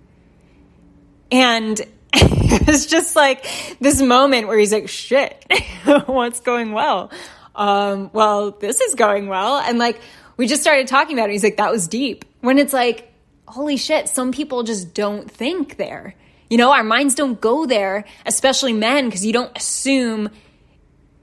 And 1.32 1.80
it 2.14 2.68
was 2.68 2.86
just 2.86 3.16
like 3.16 3.46
this 3.80 4.02
moment 4.02 4.48
where 4.48 4.58
he's 4.58 4.72
like, 4.72 4.90
Shit, 4.90 5.46
what's 6.06 6.40
going 6.40 6.72
well? 6.72 7.12
Um, 7.56 8.10
well, 8.14 8.52
this 8.52 8.80
is 8.80 8.96
going 8.96 9.28
well. 9.28 9.58
And 9.58 9.78
like, 9.78 10.00
we 10.38 10.48
just 10.48 10.62
started 10.62 10.88
talking 10.88 11.18
about 11.18 11.30
it. 11.30 11.34
He's 11.34 11.44
like, 11.44 11.58
That 11.58 11.72
was 11.72 11.88
deep. 11.88 12.26
When 12.40 12.58
it's 12.58 12.74
like, 12.74 13.12
Holy 13.48 13.76
shit, 13.76 14.08
some 14.08 14.32
people 14.32 14.64
just 14.64 14.94
don't 14.94 15.30
think 15.30 15.76
there. 15.76 16.16
You 16.50 16.58
know, 16.58 16.72
our 16.72 16.84
minds 16.84 17.16
don't 17.16 17.40
go 17.40 17.66
there, 17.66 18.06
especially 18.26 18.74
men, 18.74 19.06
because 19.06 19.26
you 19.26 19.34
don't 19.34 19.56
assume 19.58 20.30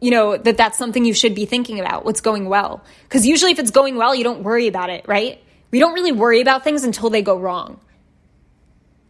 you 0.01 0.11
know, 0.11 0.37
that 0.37 0.57
that's 0.57 0.79
something 0.79 1.05
you 1.05 1.15
should 1.15 1.35
be 1.35 1.47
thinking 1.47 1.81
about, 1.81 2.05
what's 2.05 2.21
going 2.21 2.49
well. 2.49 2.85
Because 3.03 3.27
usually 3.27 3.53
if 3.53 3.59
it's 3.59 3.71
going 3.71 3.97
well, 3.97 4.15
you 4.15 4.25
don't 4.25 4.43
worry 4.43 4.67
about 4.69 4.91
it, 4.91 5.07
right? 5.09 5.43
We 5.71 5.81
don't 5.81 5.95
really 5.95 6.13
worry 6.13 6.41
about 6.41 6.65
things 6.65 6.85
until 6.85 7.11
they 7.11 7.23
go 7.23 7.39
wrong. 7.39 7.81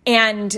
And 0.06 0.56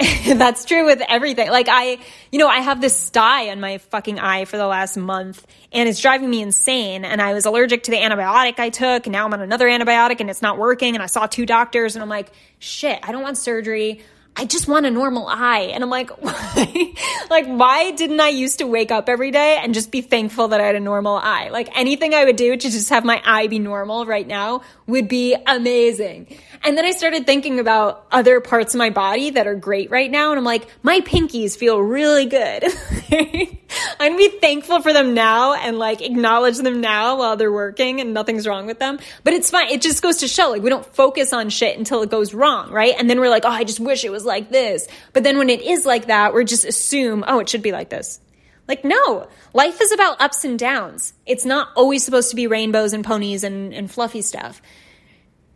that's 0.26 0.64
true 0.64 0.84
with 0.86 1.02
everything. 1.08 1.50
Like 1.50 1.68
I, 1.68 1.98
you 2.30 2.38
know, 2.38 2.48
I 2.48 2.60
have 2.60 2.80
this 2.80 2.96
sty 2.96 3.50
on 3.50 3.60
my 3.60 3.78
fucking 3.78 4.18
eye 4.18 4.44
for 4.44 4.56
the 4.56 4.66
last 4.66 4.96
month 4.96 5.46
and 5.72 5.88
it's 5.88 6.00
driving 6.00 6.30
me 6.30 6.40
insane. 6.40 7.04
And 7.04 7.20
I 7.20 7.34
was 7.34 7.46
allergic 7.46 7.84
to 7.84 7.90
the 7.90 7.98
antibiotic 7.98 8.58
I 8.58 8.70
took 8.70 9.06
and 9.06 9.12
now 9.12 9.26
I'm 9.26 9.32
on 9.32 9.40
another 9.40 9.68
antibiotic 9.68 10.20
and 10.20 10.30
it's 10.30 10.42
not 10.42 10.58
working. 10.58 10.94
And 10.94 11.02
I 11.02 11.06
saw 11.06 11.26
two 11.26 11.44
doctors 11.44 11.96
and 11.96 12.02
I'm 12.02 12.08
like, 12.08 12.32
shit, 12.58 12.98
I 13.02 13.12
don't 13.12 13.22
want 13.22 13.36
surgery. 13.38 14.02
I 14.36 14.44
just 14.46 14.68
want 14.68 14.86
a 14.86 14.90
normal 14.90 15.26
eye. 15.26 15.70
And 15.74 15.82
I'm 15.82 15.90
like, 15.90 16.10
why? 16.22 16.94
like, 17.30 17.46
why 17.46 17.90
didn't 17.90 18.20
I 18.20 18.28
used 18.28 18.58
to 18.60 18.64
wake 18.64 18.90
up 18.90 19.08
every 19.08 19.30
day 19.30 19.58
and 19.62 19.74
just 19.74 19.90
be 19.90 20.00
thankful 20.00 20.48
that 20.48 20.60
I 20.60 20.64
had 20.64 20.76
a 20.76 20.80
normal 20.80 21.16
eye? 21.16 21.48
Like, 21.50 21.68
anything 21.76 22.14
I 22.14 22.24
would 22.24 22.36
do 22.36 22.56
to 22.56 22.70
just 22.70 22.88
have 22.90 23.04
my 23.04 23.20
eye 23.24 23.48
be 23.48 23.58
normal 23.58 24.06
right 24.06 24.26
now 24.26 24.62
would 24.86 25.08
be 25.08 25.36
amazing. 25.46 26.26
And 26.62 26.76
then 26.76 26.84
I 26.84 26.92
started 26.92 27.26
thinking 27.26 27.58
about 27.58 28.06
other 28.12 28.40
parts 28.40 28.74
of 28.74 28.78
my 28.78 28.90
body 28.90 29.30
that 29.30 29.46
are 29.46 29.54
great 29.54 29.90
right 29.90 30.10
now. 30.10 30.30
And 30.30 30.38
I'm 30.38 30.44
like, 30.44 30.66
my 30.82 31.00
pinkies 31.00 31.56
feel 31.56 31.80
really 31.80 32.26
good. 32.26 32.64
I'm 34.00 34.16
be 34.16 34.28
thankful 34.28 34.82
for 34.82 34.92
them 34.92 35.14
now 35.14 35.54
and 35.54 35.78
like 35.78 36.02
acknowledge 36.02 36.58
them 36.58 36.80
now 36.80 37.18
while 37.18 37.36
they're 37.36 37.52
working 37.52 38.00
and 38.00 38.12
nothing's 38.12 38.46
wrong 38.46 38.66
with 38.66 38.78
them. 38.78 38.98
But 39.24 39.34
it's 39.34 39.50
fine. 39.50 39.70
It 39.70 39.80
just 39.80 40.02
goes 40.02 40.18
to 40.18 40.28
show 40.28 40.50
like 40.50 40.62
we 40.62 40.70
don't 40.70 40.84
focus 40.94 41.32
on 41.32 41.48
shit 41.48 41.78
until 41.78 42.02
it 42.02 42.10
goes 42.10 42.34
wrong, 42.34 42.70
right? 42.70 42.94
And 42.98 43.08
then 43.08 43.20
we're 43.20 43.30
like, 43.30 43.44
oh, 43.44 43.50
I 43.50 43.64
just 43.64 43.80
wish 43.80 44.04
it 44.04 44.10
was 44.10 44.19
like 44.24 44.50
this. 44.50 44.86
But 45.12 45.24
then 45.24 45.38
when 45.38 45.50
it 45.50 45.62
is 45.62 45.84
like 45.84 46.06
that, 46.06 46.32
we're 46.32 46.44
just 46.44 46.64
assume, 46.64 47.24
oh, 47.26 47.40
it 47.40 47.48
should 47.48 47.62
be 47.62 47.72
like 47.72 47.90
this. 47.90 48.20
Like, 48.68 48.84
no, 48.84 49.28
life 49.52 49.80
is 49.80 49.92
about 49.92 50.20
ups 50.20 50.44
and 50.44 50.58
downs. 50.58 51.12
It's 51.26 51.44
not 51.44 51.68
always 51.74 52.04
supposed 52.04 52.30
to 52.30 52.36
be 52.36 52.46
rainbows 52.46 52.92
and 52.92 53.04
ponies 53.04 53.42
and, 53.42 53.74
and 53.74 53.90
fluffy 53.90 54.22
stuff 54.22 54.62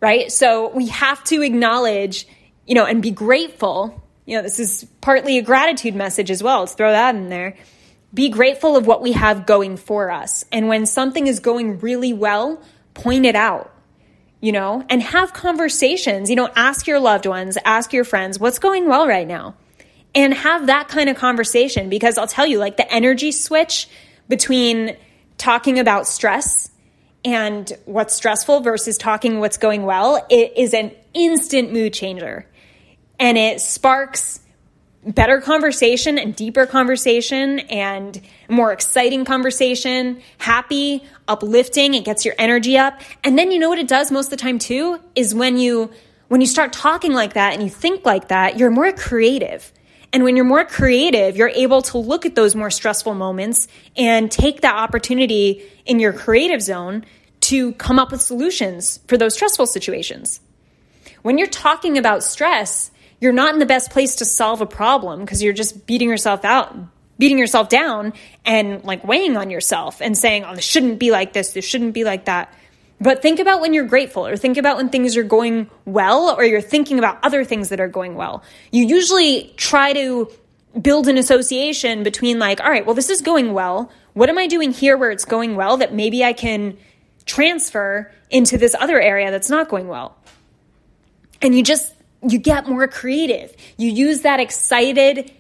right? 0.04 0.30
So 0.30 0.68
we 0.68 0.88
have 0.88 1.25
to 1.25 1.40
acknowledge, 1.40 2.26
you 2.66 2.75
know, 2.75 2.85
and 2.85 3.00
be 3.00 3.11
grateful. 3.11 4.06
You 4.26 4.37
know, 4.37 4.42
this 4.42 4.61
is 4.61 4.85
partly 5.00 5.38
a 5.38 5.42
gratitude 5.42 5.94
message 5.94 6.30
as 6.30 6.42
well. 6.42 6.61
Let's 6.61 6.75
throw 6.75 6.90
that 6.90 7.14
in 7.14 7.30
there. 7.30 7.56
Be 8.12 8.28
grateful 8.28 8.76
of 8.76 8.87
what 8.87 9.00
we 9.00 9.12
have 9.12 9.47
going 9.47 9.78
for 9.78 10.11
us. 10.11 10.44
And 10.52 10.68
when 10.68 10.85
something 10.85 11.26
is 11.26 11.40
going 11.40 11.78
really 11.78 12.12
well, 12.12 12.62
point 12.92 13.25
it 13.25 13.35
out, 13.35 13.74
you 14.44 14.52
know, 14.52 14.84
and 14.90 15.02
have 15.02 15.32
conversations. 15.32 16.28
You 16.28 16.36
know, 16.36 16.50
ask 16.54 16.86
your 16.86 17.00
loved 17.00 17.24
ones, 17.24 17.56
ask 17.64 17.94
your 17.94 18.04
friends, 18.04 18.38
what's 18.38 18.58
going 18.58 18.86
well 18.86 19.08
right 19.08 19.26
now? 19.26 19.54
And 20.14 20.34
have 20.34 20.66
that 20.66 20.88
kind 20.88 21.08
of 21.08 21.16
conversation 21.16 21.88
because 21.88 22.18
I'll 22.18 22.26
tell 22.26 22.46
you, 22.46 22.58
like 22.58 22.76
the 22.76 22.92
energy 22.92 23.32
switch 23.32 23.88
between 24.28 24.98
talking 25.38 25.78
about 25.78 26.06
stress 26.06 26.70
and 27.24 27.72
what's 27.86 28.12
stressful 28.12 28.60
versus 28.60 28.98
talking 28.98 29.40
what's 29.40 29.56
going 29.56 29.84
well, 29.84 30.26
it 30.28 30.52
is 30.58 30.74
an 30.74 30.92
instant 31.14 31.72
mood 31.72 31.94
changer. 31.94 32.46
And 33.18 33.38
it 33.38 33.62
sparks 33.62 34.40
better 35.06 35.40
conversation 35.40 36.18
and 36.18 36.34
deeper 36.34 36.66
conversation 36.66 37.61
and 37.61 38.20
more 38.49 38.73
exciting 38.73 39.25
conversation, 39.25 40.23
happy, 40.38 41.02
uplifting, 41.28 41.94
it 41.94 42.04
gets 42.04 42.25
your 42.25 42.34
energy 42.38 42.78
up. 42.78 43.00
And 43.23 43.38
then 43.38 43.50
you 43.50 43.58
know 43.58 43.68
what 43.68 43.78
it 43.78 43.88
does 43.88 44.11
most 44.11 44.26
of 44.26 44.30
the 44.30 44.37
time 44.37 44.58
too 44.58 45.00
is 45.14 45.34
when 45.34 45.58
you 45.58 45.90
when 46.28 46.40
you 46.40 46.46
start 46.46 46.73
talking 46.73 47.12
like 47.12 47.34
that 47.34 47.52
and 47.52 47.62
you 47.62 47.68
think 47.68 48.04
like 48.06 48.28
that, 48.28 48.58
you're 48.58 48.70
more 48.70 48.90
creative. 48.92 49.70
And 50.12 50.25
when 50.25 50.37
you're 50.37 50.44
more 50.44 50.64
creative, 50.64 51.37
you're 51.37 51.49
able 51.49 51.82
to 51.82 51.99
look 51.99 52.25
at 52.25 52.34
those 52.34 52.54
more 52.54 52.70
stressful 52.70 53.14
moments 53.14 53.68
and 53.96 54.30
take 54.30 54.62
that 54.62 54.75
opportunity 54.75 55.62
in 55.84 56.00
your 56.00 56.12
creative 56.12 56.62
zone 56.62 57.04
to 57.42 57.73
come 57.73 57.99
up 57.99 58.11
with 58.11 58.23
solutions 58.23 59.00
for 59.06 59.18
those 59.18 59.34
stressful 59.34 59.66
situations. 59.66 60.40
When 61.23 61.37
you're 61.37 61.46
talking 61.46 61.99
about 61.99 62.23
stress, 62.23 62.90
you're 63.21 63.33
not 63.33 63.54
in 63.54 63.61
the 63.61 63.66
best 63.66 63.90
place 63.90 64.16
to 64.16 64.25
solve 64.25 64.61
a 64.61 64.66
problem 64.66 65.21
because 65.21 65.42
you're 65.42 65.52
just 65.52 65.87
beating 65.87 66.09
yourself 66.09 66.44
out, 66.44 66.76
beating 67.18 67.38
yourself 67.38 67.68
down 67.68 68.12
and 68.44 68.85
like 68.85 69.04
weighing 69.04 69.37
on 69.37 69.50
yourself 69.50 70.00
and 70.00 70.16
saying, 70.16 70.44
oh, 70.44 70.54
this 70.54 70.64
shouldn't 70.64 70.99
be 70.99 71.11
like 71.11 71.33
this, 71.33 71.52
this 71.52 71.64
shouldn't 71.64 71.94
be 71.94 72.04
like 72.04 72.26
that. 72.26 72.52
But 73.00 73.23
think 73.23 73.40
about 73.40 73.61
when 73.61 73.75
you're 73.75 73.87
grateful 73.87 74.26
or 74.26 74.37
think 74.37 74.56
about 74.56 74.76
when 74.76 74.88
things 74.88 75.16
are 75.16 75.25
going 75.25 75.68
well 75.85 76.35
or 76.37 76.44
you're 76.44 76.61
thinking 76.61 76.99
about 76.99 77.18
other 77.23 77.44
things 77.44 77.68
that 77.71 77.80
are 77.80 77.88
going 77.88 78.14
well. 78.14 78.42
You 78.71 78.87
usually 78.87 79.52
try 79.56 79.92
to 79.92 80.30
build 80.80 81.09
an 81.09 81.18
association 81.18 82.02
between 82.02 82.38
like, 82.38 82.61
all 82.61 82.71
right, 82.71 82.85
well, 82.85 82.94
this 82.94 83.11
is 83.11 83.21
going 83.21 83.52
well. 83.52 83.90
What 84.12 84.28
am 84.28 84.38
I 84.38 84.47
doing 84.47 84.73
here 84.73 84.97
where 84.97 85.11
it's 85.11 85.25
going 85.25 85.56
well 85.56 85.76
that 85.78 85.92
maybe 85.92 86.25
I 86.25 86.33
can 86.33 86.76
transfer 87.26 88.12
into 88.30 88.59
this 88.59 88.75
other 88.78 89.00
area 89.00 89.30
that's 89.30 89.50
not 89.50 89.68
going 89.68 89.88
well? 89.88 90.16
And 91.42 91.54
you 91.54 91.62
just, 91.62 91.93
you 92.28 92.38
get 92.38 92.66
more 92.69 92.87
creative. 92.88 93.54
You 93.76 93.90
use 93.90 94.23
that 94.23 94.40
excited 94.40 95.33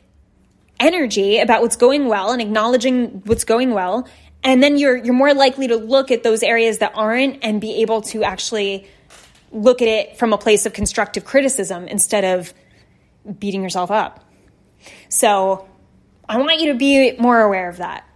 energy 0.80 1.38
about 1.38 1.62
what's 1.62 1.76
going 1.76 2.06
well 2.06 2.32
and 2.32 2.42
acknowledging 2.42 3.22
what's 3.26 3.44
going 3.44 3.70
well 3.72 4.06
and 4.44 4.62
then 4.62 4.76
you're 4.76 4.96
you're 4.96 5.14
more 5.14 5.34
likely 5.34 5.66
to 5.68 5.76
look 5.76 6.10
at 6.10 6.22
those 6.22 6.42
areas 6.42 6.78
that 6.78 6.92
aren't 6.94 7.42
and 7.42 7.60
be 7.60 7.80
able 7.80 8.02
to 8.02 8.22
actually 8.22 8.86
look 9.50 9.80
at 9.80 9.88
it 9.88 10.18
from 10.18 10.32
a 10.32 10.38
place 10.38 10.66
of 10.66 10.72
constructive 10.72 11.24
criticism 11.24 11.88
instead 11.88 12.24
of 12.24 12.52
beating 13.38 13.62
yourself 13.62 13.90
up. 13.90 14.28
So, 15.08 15.66
I 16.28 16.36
want 16.38 16.60
you 16.60 16.72
to 16.72 16.78
be 16.78 17.16
more 17.16 17.40
aware 17.40 17.68
of 17.68 17.78
that. 17.78 18.06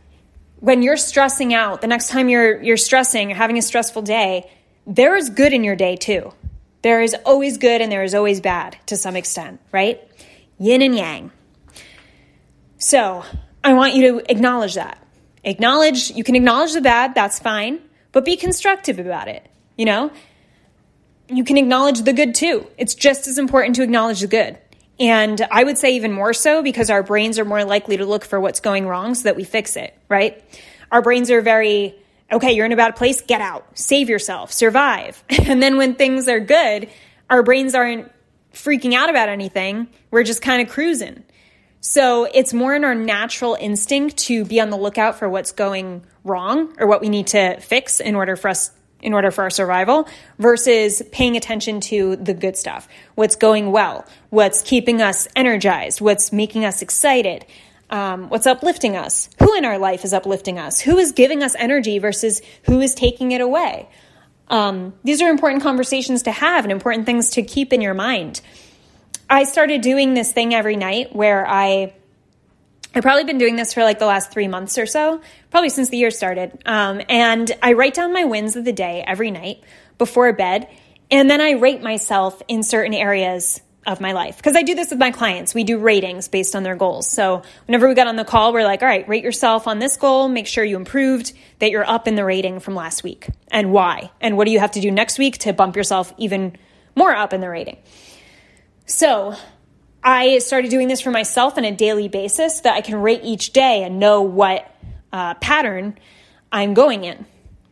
When 0.61 0.83
you're 0.83 0.97
stressing 0.97 1.55
out, 1.55 1.81
the 1.81 1.87
next 1.87 2.09
time 2.11 2.29
you're 2.29 2.63
you're 2.63 2.77
stressing, 2.77 3.31
you're 3.31 3.39
having 3.39 3.57
a 3.57 3.63
stressful 3.63 4.03
day, 4.03 4.51
there 4.87 5.17
is 5.17 5.31
good 5.31 5.53
in 5.53 5.65
your 5.65 5.77
day 5.77 5.97
too. 5.97 6.33
There 6.83 7.03
is 7.03 7.15
always 7.25 7.59
good 7.59 7.81
and 7.81 7.91
there 7.91 8.05
is 8.05 8.15
always 8.15 8.41
bad 8.41 8.77
to 8.87 8.97
some 8.97 9.17
extent, 9.17 9.61
right? 9.73 10.01
Yin 10.59 10.83
and 10.83 10.95
yang. 10.95 11.33
So, 12.79 13.25
I 13.65 13.75
want 13.75 13.95
you 13.95 14.13
to 14.13 14.31
acknowledge 14.31 14.75
that. 14.75 15.05
Acknowledge, 15.45 16.11
you 16.11 16.23
can 16.23 16.37
acknowledge 16.37 16.73
the 16.73 16.81
bad, 16.81 17.15
that's 17.15 17.39
fine, 17.39 17.81
but 18.13 18.25
be 18.25 18.37
constructive 18.37 18.99
about 18.99 19.29
it. 19.29 19.45
You 19.77 19.85
know, 19.85 20.13
you 21.29 21.45
can 21.45 21.57
acknowledge 21.57 22.03
the 22.03 22.13
good 22.13 22.35
too. 22.35 22.67
It's 22.77 22.95
just 22.95 23.27
as 23.27 23.39
important 23.39 23.77
to 23.77 23.83
acknowledge 23.83 24.21
the 24.21 24.27
good. 24.27 24.59
And 25.01 25.47
I 25.51 25.63
would 25.63 25.79
say 25.79 25.97
even 25.97 26.13
more 26.13 26.33
so 26.33 26.63
because 26.63 26.91
our 26.91 27.03
brains 27.03 27.39
are 27.39 27.45
more 27.45 27.65
likely 27.65 27.97
to 27.99 28.07
look 28.07 28.25
for 28.25 28.41
what's 28.41 28.61
going 28.61 28.87
wrong 28.87 29.15
so 29.15 29.25
that 29.25 29.37
we 29.37 29.45
fix 29.45 29.77
it, 29.77 29.97
right? 30.09 30.43
Our 30.91 31.03
brains 31.03 31.31
are 31.31 31.41
very, 31.41 31.95
okay, 32.31 32.53
you're 32.53 32.67
in 32.67 32.73
a 32.73 32.77
bad 32.77 32.97
place, 32.97 33.21
get 33.21 33.41
out, 33.41 33.67
save 33.79 34.09
yourself, 34.09 34.53
survive. 34.53 35.23
And 35.49 35.63
then 35.63 35.79
when 35.79 35.95
things 35.95 36.29
are 36.29 36.41
good, 36.41 36.91
our 37.31 37.43
brains 37.43 37.75
aren't 37.75 38.13
freaking 38.53 38.93
out 38.93 39.09
about 39.09 39.31
anything. 39.31 39.89
We're 40.11 40.25
just 40.25 40.43
kind 40.43 40.61
of 40.61 40.69
cruising. 40.69 41.25
So 41.81 42.25
it's 42.25 42.53
more 42.53 42.75
in 42.75 42.85
our 42.85 42.95
natural 42.95 43.57
instinct 43.59 44.19
to 44.19 44.45
be 44.45 44.61
on 44.61 44.71
the 44.71 44.77
lookout 44.77 45.19
for 45.19 45.29
what's 45.29 45.53
going 45.53 46.05
wrong 46.25 46.75
or 46.79 46.87
what 46.87 47.01
we 47.01 47.09
need 47.09 47.29
to 47.29 47.59
fix 47.61 48.01
in 48.01 48.15
order 48.15 48.37
for 48.37 48.49
us 48.49 48.73
in 49.01 49.15
order 49.15 49.31
for 49.31 49.45
our 49.45 49.51
survival 49.51 50.09
versus 50.41 51.03
paying 51.13 51.37
attention 51.37 51.81
to 51.81 52.17
the 52.17 52.35
good 52.35 52.57
stuff, 52.57 52.89
what's 53.15 53.37
going 53.37 53.71
well, 53.71 54.05
what's 54.31 54.61
keeping 54.63 55.01
us 55.01 55.29
energized, 55.37 56.01
what's 56.01 56.33
making 56.33 56.65
us 56.65 56.83
excited, 56.83 57.47
um, 57.91 58.29
what's 58.29 58.47
uplifting 58.47 58.97
us, 58.97 59.31
who 59.39 59.55
in 59.57 59.65
our 59.65 59.79
life 59.79 60.05
is 60.05 60.13
uplifting 60.13 60.59
us, 60.59 60.81
who 60.81 60.99
is 60.99 61.13
giving 61.13 61.43
us 61.43 61.55
energy 61.59 61.99
versus 61.99 62.43
who 62.65 62.81
is 62.81 62.95
taking 62.95 63.33
it 63.33 63.41
away. 63.41 63.89
Um, 64.49 64.95
these 65.05 65.21
are 65.23 65.29
important 65.29 65.63
conversations 65.63 66.23
to 66.23 66.33
have 66.33 66.65
and 66.65 66.73
important 66.73 67.07
things 67.07 67.31
to 67.31 67.43
keep 67.43 67.73
in 67.73 67.81
your 67.81 67.95
mind. 67.95 68.41
I 69.29 69.45
started 69.45 69.83
doing 69.83 70.15
this 70.15 70.33
thing 70.33 70.55
every 70.55 70.77
night 70.77 71.15
where 71.15 71.47
I 71.47 71.93
I've 72.95 73.03
probably 73.03 73.25
been 73.25 73.39
doing 73.39 73.57
this 73.57 73.75
for 73.75 73.85
like 73.85 73.99
the 73.99 74.07
last 74.07 74.33
three 74.33 74.49
months 74.49 74.79
or 74.79 74.87
so, 74.87 75.21
probably 75.51 75.69
since 75.69 75.91
the 75.91 75.99
year 75.99 76.11
started. 76.11 76.59
Um, 76.65 77.03
and 77.09 77.51
I 77.63 77.75
write 77.75 77.95
down 77.95 78.15
my 78.15 78.25
wins 78.25 78.57
of 78.57 78.65
the 78.65 78.73
day 78.73 79.05
every 79.07 79.31
night 79.31 79.63
before 79.99 80.33
bed. 80.33 80.69
And 81.11 81.31
then 81.31 81.41
I 81.41 81.53
rate 81.53 81.83
myself 81.83 82.43
in 82.49 82.63
certain 82.63 82.95
areas 82.95 83.61
of 83.89 84.01
my 84.01 84.13
life. 84.13 84.37
Because 84.37 84.55
I 84.55 84.63
do 84.63 84.75
this 84.75 84.91
with 84.91 84.99
my 84.99 85.11
clients. 85.11 85.55
We 85.55 85.65
do 85.65 85.79
ratings 85.79 86.29
based 86.29 86.55
on 86.55 86.63
their 86.63 86.77
goals. 86.77 87.09
So 87.09 87.43
whenever 87.67 87.89
we 87.89 87.95
got 87.95 88.07
on 88.07 88.17
the 88.17 88.25
call, 88.25 88.53
we're 88.53 88.65
like, 88.65 88.83
all 88.83 88.89
right, 88.89 89.09
rate 89.09 89.25
yourself 89.25 89.67
on 89.67 89.79
this 89.79 89.97
goal, 89.97 90.29
make 90.29 90.47
sure 90.47 90.63
you 90.63 90.77
improved, 90.77 91.33
that 91.59 91.71
you're 91.71 91.89
up 91.89 92.07
in 92.07 92.15
the 92.15 92.25
rating 92.25 92.61
from 92.61 92.75
last 92.75 93.03
week, 93.03 93.29
and 93.49 93.73
why. 93.73 94.11
And 94.21 94.37
what 94.37 94.45
do 94.45 94.53
you 94.53 94.61
have 94.61 94.73
to 94.73 94.81
do 94.81 94.91
next 94.91 95.19
week 95.19 95.39
to 95.39 95.55
bump 95.55 95.75
yourself 95.75 96.13
even 96.19 96.57
more 96.95 97.15
up 97.15 97.33
in 97.33 97.41
the 97.41 97.49
rating? 97.49 97.79
So 98.85 99.35
I 100.05 100.39
started 100.39 100.71
doing 100.71 100.89
this 100.89 101.01
for 101.01 101.11
myself 101.11 101.57
on 101.57 101.65
a 101.65 101.73
daily 101.73 102.09
basis 102.09 102.61
that 102.61 102.75
I 102.75 102.83
can 102.83 102.97
rate 102.97 103.23
each 103.25 103.55
day 103.55 103.85
and 103.85 103.99
know 103.99 104.21
what 104.23 104.71
uh, 105.13 105.35
pattern 105.35 105.99
I'm 106.53 106.75
going 106.75 107.05
in. 107.05 107.25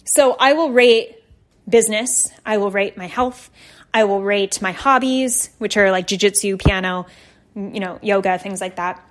So 0.04 0.34
I 0.40 0.54
will 0.54 0.72
rate 0.72 1.22
business, 1.68 2.30
I 2.44 2.56
will 2.58 2.70
rate 2.70 2.96
my 2.96 3.06
health, 3.06 3.50
I 3.96 4.04
will 4.04 4.20
rate 4.20 4.60
my 4.60 4.72
hobbies, 4.72 5.48
which 5.56 5.78
are 5.78 5.90
like 5.90 6.06
jujitsu, 6.06 6.58
piano, 6.58 7.06
you 7.54 7.80
know, 7.80 7.98
yoga, 8.02 8.36
things 8.36 8.60
like 8.60 8.76
that. 8.76 9.02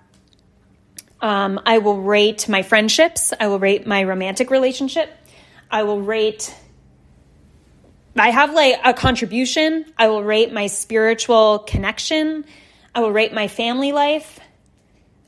Um, 1.20 1.60
I 1.66 1.80
will 1.80 2.00
rate 2.04 2.48
my 2.48 2.62
friendships. 2.62 3.34
I 3.40 3.48
will 3.48 3.58
rate 3.58 3.88
my 3.88 4.04
romantic 4.04 4.52
relationship. 4.52 5.10
I 5.72 5.82
will 5.82 6.02
rate. 6.04 6.54
I 8.16 8.30
have 8.30 8.54
like 8.54 8.80
a 8.86 8.94
contribution. 8.94 9.92
I 9.98 10.08
will 10.10 10.24
rate 10.24 10.54
my 10.54 10.68
spiritual 10.68 11.66
connection. 11.66 12.46
I 12.94 13.00
will 13.00 13.12
rate 13.12 13.34
my 13.34 13.48
family 13.48 13.92
life. 13.92 14.40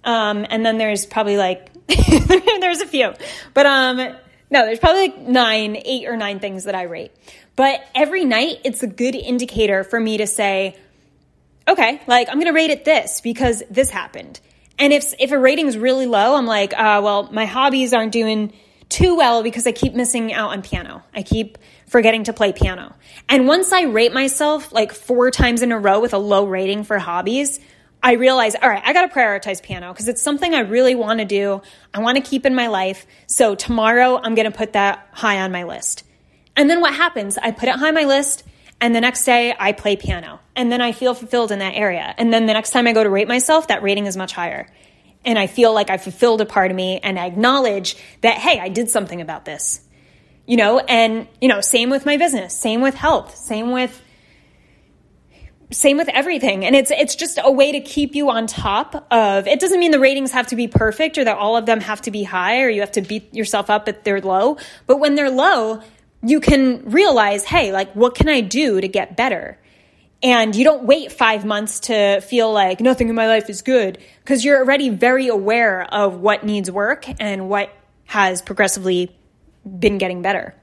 Um, 0.03 0.45
and 0.47 0.63
then 0.63 0.77
there's 0.77 1.07
probably 1.07 1.37
like, 1.37 1.71
there's 1.87 2.81
a 2.81 2.87
few, 2.87 3.11
but 3.55 3.65
um, 3.65 4.15
no, 4.49 4.65
there's 4.65 4.79
probably 4.79 5.09
like 5.09 5.17
nine, 5.19 5.81
eight 5.83 6.07
or 6.07 6.15
nine 6.15 6.39
things 6.39 6.65
that 6.65 6.75
I 6.75 6.83
rate. 6.83 7.11
But 7.55 7.83
every 7.93 8.23
night, 8.23 8.61
it's 8.63 8.83
a 8.83 8.87
good 8.87 9.15
indicator 9.15 9.83
for 9.83 9.99
me 9.99 10.17
to 10.17 10.27
say, 10.27 10.77
okay, 11.67 12.01
like 12.07 12.29
I'm 12.29 12.35
going 12.35 12.45
to 12.45 12.53
rate 12.53 12.69
it 12.69 12.85
this 12.85 13.21
because 13.21 13.63
this 13.69 13.89
happened. 13.89 14.39
And 14.79 14.93
if 14.93 15.13
if 15.19 15.31
a 15.31 15.39
rating's 15.39 15.77
really 15.77 16.05
low, 16.05 16.35
I'm 16.35 16.45
like, 16.45 16.73
uh, 16.73 17.01
well, 17.03 17.29
my 17.31 17.45
hobbies 17.45 17.93
aren't 17.93 18.11
doing 18.11 18.53
too 18.89 19.17
well 19.17 19.43
because 19.43 19.67
I 19.67 19.71
keep 19.71 19.93
missing 19.93 20.33
out 20.33 20.51
on 20.51 20.61
piano. 20.61 21.03
I 21.13 21.23
keep 21.23 21.57
forgetting 21.87 22.25
to 22.25 22.33
play 22.33 22.53
piano. 22.53 22.95
And 23.27 23.47
once 23.47 23.73
I 23.73 23.83
rate 23.83 24.13
myself 24.13 24.71
like 24.71 24.93
four 24.93 25.31
times 25.31 25.61
in 25.61 25.71
a 25.71 25.79
row 25.79 25.99
with 25.99 26.13
a 26.13 26.17
low 26.17 26.45
rating 26.45 26.83
for 26.83 26.99
hobbies, 26.99 27.59
I 28.01 28.13
realize, 28.13 28.55
all 28.55 28.69
right, 28.69 28.81
I 28.85 28.93
got 28.93 29.07
to 29.07 29.13
prioritize 29.13 29.61
piano 29.61 29.91
because 29.91 30.07
it's 30.07 30.21
something 30.21 30.53
I 30.53 30.61
really 30.61 30.95
want 30.95 31.19
to 31.19 31.25
do. 31.25 31.61
I 31.93 31.99
want 31.99 32.17
to 32.17 32.23
keep 32.23 32.45
in 32.45 32.55
my 32.55 32.67
life. 32.67 33.05
So 33.25 33.55
tomorrow 33.55 34.19
I'm 34.21 34.35
going 34.35 34.49
to 34.49 34.55
put 34.55 34.73
that 34.73 35.07
high 35.11 35.41
on 35.41 35.51
my 35.51 35.63
list. 35.63 36.03
And 36.55 36.69
then 36.69 36.79
what 36.81 36.93
happens? 36.93 37.37
I 37.37 37.51
put 37.51 37.69
it 37.69 37.75
high 37.75 37.89
on 37.89 37.93
my 37.93 38.05
list 38.05 38.43
and 38.79 38.95
the 38.95 39.01
next 39.01 39.25
day 39.25 39.55
I 39.59 39.71
play 39.71 39.95
piano 39.95 40.39
and 40.55 40.71
then 40.71 40.81
I 40.81 40.91
feel 40.91 41.13
fulfilled 41.13 41.51
in 41.51 41.59
that 41.59 41.73
area. 41.73 42.13
And 42.17 42.31
then 42.31 42.45
the 42.45 42.53
next 42.53 42.71
time 42.71 42.87
I 42.87 42.93
go 42.93 43.03
to 43.03 43.09
rate 43.09 43.27
myself, 43.27 43.67
that 43.67 43.83
rating 43.83 44.05
is 44.05 44.15
much 44.15 44.33
higher. 44.33 44.71
And 45.25 45.37
I 45.37 45.47
feel 45.47 45.73
like 45.73 45.89
I 45.89 45.97
fulfilled 45.97 46.41
a 46.41 46.45
part 46.45 46.71
of 46.71 46.77
me 46.77 46.99
and 46.99 47.19
I 47.19 47.25
acknowledge 47.25 47.97
that, 48.21 48.37
hey, 48.37 48.59
I 48.59 48.69
did 48.69 48.89
something 48.89 49.21
about 49.21 49.45
this 49.45 49.81
you 50.47 50.55
know, 50.55 50.79
and, 50.79 51.27
you 51.41 51.49
know, 51.49 51.61
same 51.61 51.89
with 51.89 52.05
my 52.05 52.17
business, 52.17 52.57
same 52.57 52.81
with 52.81 52.95
health, 52.95 53.35
same 53.35 53.71
with, 53.71 54.01
same 55.69 55.97
with 55.97 56.07
everything. 56.09 56.65
And 56.65 56.75
it's, 56.75 56.91
it's 56.91 57.15
just 57.15 57.39
a 57.43 57.51
way 57.51 57.73
to 57.73 57.81
keep 57.81 58.15
you 58.15 58.29
on 58.29 58.47
top 58.47 59.07
of, 59.11 59.47
it 59.47 59.59
doesn't 59.59 59.79
mean 59.79 59.91
the 59.91 59.99
ratings 59.99 60.31
have 60.31 60.47
to 60.47 60.55
be 60.55 60.67
perfect 60.67 61.17
or 61.17 61.25
that 61.25 61.37
all 61.37 61.57
of 61.57 61.65
them 61.65 61.81
have 61.81 62.01
to 62.03 62.11
be 62.11 62.23
high 62.23 62.61
or 62.61 62.69
you 62.69 62.79
have 62.81 62.93
to 62.93 63.01
beat 63.01 63.33
yourself 63.33 63.69
up 63.69 63.89
if 63.89 64.03
they're 64.03 64.21
low. 64.21 64.57
But 64.85 64.99
when 64.99 65.15
they're 65.15 65.29
low, 65.29 65.81
you 66.23 66.39
can 66.39 66.89
realize, 66.89 67.43
hey, 67.43 67.71
like, 67.71 67.93
what 67.93 68.15
can 68.15 68.29
I 68.29 68.41
do 68.41 68.79
to 68.79 68.87
get 68.87 69.17
better? 69.17 69.59
And 70.23 70.55
you 70.55 70.63
don't 70.63 70.83
wait 70.83 71.11
five 71.11 71.45
months 71.45 71.81
to 71.81 72.21
feel 72.21 72.51
like 72.51 72.79
nothing 72.79 73.09
in 73.09 73.15
my 73.15 73.27
life 73.27 73.49
is 73.49 73.61
good 73.61 73.99
because 74.23 74.43
you're 74.43 74.57
already 74.57 74.89
very 74.89 75.27
aware 75.27 75.83
of 75.83 76.19
what 76.19 76.43
needs 76.43 76.71
work 76.71 77.05
and 77.21 77.49
what 77.49 77.71
has 78.05 78.41
progressively 78.41 79.15
been 79.63 79.97
getting 79.97 80.21
better. 80.21 80.55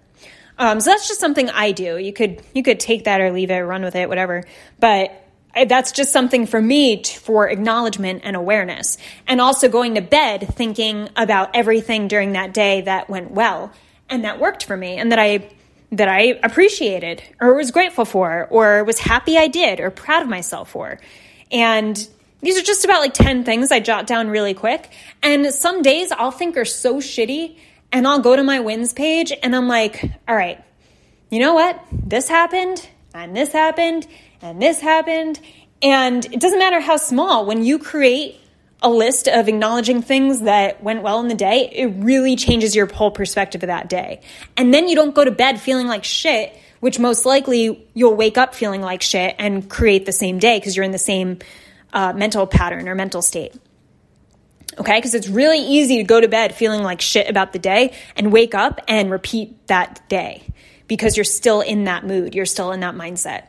Um, 0.58 0.80
so 0.80 0.90
that's 0.90 1.08
just 1.08 1.20
something 1.20 1.50
I 1.50 1.72
do. 1.72 1.98
You 1.98 2.12
could 2.12 2.42
you 2.54 2.62
could 2.62 2.80
take 2.80 3.04
that 3.04 3.20
or 3.20 3.32
leave 3.32 3.50
it, 3.50 3.58
run 3.58 3.82
with 3.82 3.96
it, 3.96 4.08
whatever. 4.08 4.44
But 4.78 5.20
that's 5.66 5.92
just 5.92 6.12
something 6.12 6.46
for 6.46 6.60
me 6.60 7.02
to, 7.02 7.20
for 7.20 7.48
acknowledgement 7.48 8.22
and 8.24 8.36
awareness, 8.36 8.98
and 9.26 9.40
also 9.40 9.68
going 9.68 9.94
to 9.94 10.00
bed 10.00 10.54
thinking 10.54 11.08
about 11.16 11.50
everything 11.54 12.08
during 12.08 12.32
that 12.32 12.52
day 12.52 12.82
that 12.82 13.08
went 13.08 13.30
well 13.30 13.72
and 14.08 14.24
that 14.24 14.38
worked 14.38 14.64
for 14.64 14.76
me, 14.76 14.96
and 14.96 15.12
that 15.12 15.18
I 15.18 15.50
that 15.92 16.08
I 16.08 16.38
appreciated 16.42 17.22
or 17.40 17.54
was 17.54 17.70
grateful 17.70 18.04
for 18.04 18.48
or 18.50 18.84
was 18.84 18.98
happy 18.98 19.38
I 19.38 19.48
did 19.48 19.80
or 19.80 19.90
proud 19.90 20.22
of 20.22 20.28
myself 20.28 20.70
for. 20.70 20.98
And 21.52 21.96
these 22.40 22.58
are 22.58 22.62
just 22.62 22.84
about 22.84 23.00
like 23.00 23.14
10 23.14 23.44
things 23.44 23.70
I 23.70 23.80
jot 23.80 24.06
down 24.06 24.28
really 24.28 24.54
quick. 24.54 24.90
And 25.22 25.46
some 25.54 25.82
days 25.82 26.10
I'll 26.12 26.30
think 26.30 26.56
are 26.56 26.64
so 26.64 26.96
shitty 26.96 27.56
and 27.94 28.08
I'll 28.08 28.18
go 28.18 28.34
to 28.34 28.42
my 28.42 28.58
wins 28.58 28.92
page 28.92 29.32
and 29.40 29.54
I'm 29.54 29.68
like, 29.68 30.02
all 30.26 30.34
right, 30.34 30.62
you 31.30 31.38
know 31.38 31.54
what? 31.54 31.80
This 31.92 32.28
happened 32.28 32.86
and 33.14 33.36
this 33.36 33.52
happened 33.52 34.08
and 34.42 34.60
this 34.60 34.80
happened. 34.80 35.38
And 35.80 36.24
it 36.26 36.40
doesn't 36.40 36.58
matter 36.58 36.80
how 36.80 36.96
small, 36.96 37.46
when 37.46 37.64
you 37.64 37.78
create 37.78 38.40
a 38.82 38.90
list 38.90 39.28
of 39.28 39.48
acknowledging 39.48 40.02
things 40.02 40.40
that 40.40 40.82
went 40.82 41.02
well 41.02 41.20
in 41.20 41.28
the 41.28 41.36
day, 41.36 41.70
it 41.72 41.86
really 41.98 42.34
changes 42.34 42.74
your 42.74 42.92
whole 42.92 43.12
perspective 43.12 43.62
of 43.62 43.68
that 43.68 43.88
day. 43.88 44.20
And 44.56 44.74
then 44.74 44.88
you 44.88 44.96
don't 44.96 45.14
go 45.14 45.24
to 45.24 45.30
bed 45.30 45.60
feeling 45.60 45.86
like 45.86 46.02
shit, 46.02 46.58
which 46.80 46.98
most 46.98 47.24
likely 47.24 47.86
you'll 47.94 48.16
wake 48.16 48.36
up 48.36 48.56
feeling 48.56 48.82
like 48.82 49.02
shit 49.02 49.36
and 49.38 49.70
create 49.70 50.04
the 50.04 50.12
same 50.12 50.40
day 50.40 50.58
because 50.58 50.76
you're 50.76 50.84
in 50.84 50.90
the 50.90 50.98
same 50.98 51.38
uh, 51.92 52.12
mental 52.12 52.48
pattern 52.48 52.88
or 52.88 52.96
mental 52.96 53.22
state. 53.22 53.54
Okay, 54.78 54.96
because 54.96 55.14
it's 55.14 55.28
really 55.28 55.60
easy 55.60 55.98
to 55.98 56.02
go 56.02 56.20
to 56.20 56.26
bed 56.26 56.54
feeling 56.54 56.82
like 56.82 57.00
shit 57.00 57.28
about 57.28 57.52
the 57.52 57.58
day 57.58 57.94
and 58.16 58.32
wake 58.32 58.54
up 58.54 58.80
and 58.88 59.10
repeat 59.10 59.66
that 59.68 60.08
day 60.08 60.42
because 60.88 61.16
you're 61.16 61.24
still 61.24 61.60
in 61.60 61.84
that 61.84 62.04
mood, 62.04 62.34
you're 62.34 62.46
still 62.46 62.72
in 62.72 62.80
that 62.80 62.94
mindset. 62.94 63.46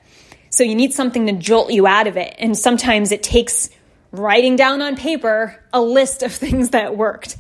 So 0.50 0.64
you 0.64 0.76
need 0.76 0.94
something 0.94 1.28
to 1.28 1.34
jolt 1.34 1.72
you 1.72 1.88
out 1.88 2.08
of 2.08 2.16
it. 2.16 2.36
And 2.38 2.58
sometimes 2.58 3.12
it 3.12 3.24
takes 3.24 3.70
writing 4.12 4.56
down 4.56 4.82
on 4.82 4.96
paper 4.96 5.62
a 5.74 5.82
list 5.82 6.24
of 6.24 6.32
things 6.34 6.70
that 6.70 6.96
worked. 6.96 7.38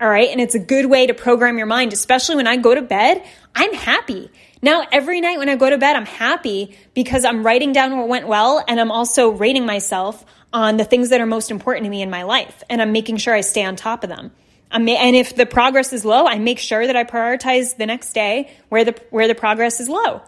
All 0.00 0.08
right. 0.08 0.28
And 0.30 0.40
it's 0.40 0.54
a 0.54 0.58
good 0.58 0.86
way 0.86 1.06
to 1.06 1.14
program 1.14 1.58
your 1.58 1.66
mind, 1.66 1.92
especially 1.92 2.36
when 2.36 2.46
I 2.46 2.56
go 2.56 2.74
to 2.74 2.82
bed, 2.82 3.22
I'm 3.54 3.74
happy. 3.74 4.30
Now, 4.62 4.86
every 4.90 5.20
night 5.20 5.38
when 5.38 5.48
I 5.48 5.56
go 5.56 5.68
to 5.68 5.78
bed, 5.78 5.96
I'm 5.96 6.06
happy 6.06 6.76
because 6.94 7.24
I'm 7.24 7.44
writing 7.44 7.72
down 7.72 7.96
what 7.96 8.08
went 8.08 8.26
well 8.26 8.64
and 8.66 8.80
I'm 8.80 8.90
also 8.90 9.30
rating 9.30 9.66
myself 9.66 10.24
on 10.52 10.76
the 10.76 10.84
things 10.84 11.10
that 11.10 11.20
are 11.20 11.26
most 11.26 11.50
important 11.50 11.84
to 11.84 11.90
me 11.90 12.02
in 12.02 12.10
my 12.10 12.22
life. 12.22 12.62
And 12.68 12.82
I'm 12.82 12.92
making 12.92 13.18
sure 13.18 13.34
I 13.34 13.40
stay 13.40 13.64
on 13.64 13.76
top 13.76 14.02
of 14.04 14.10
them. 14.10 14.32
and 14.72 14.88
if 14.88 15.36
the 15.36 15.46
progress 15.46 15.92
is 15.92 16.04
low, 16.04 16.26
I 16.26 16.38
make 16.38 16.58
sure 16.58 16.86
that 16.86 16.96
I 16.96 17.04
prioritize 17.04 17.76
the 17.76 17.86
next 17.86 18.12
day 18.12 18.50
where 18.68 18.84
the, 18.84 19.00
where 19.10 19.28
the 19.28 19.34
progress 19.34 19.80
is 19.80 19.88
low. 19.88 20.22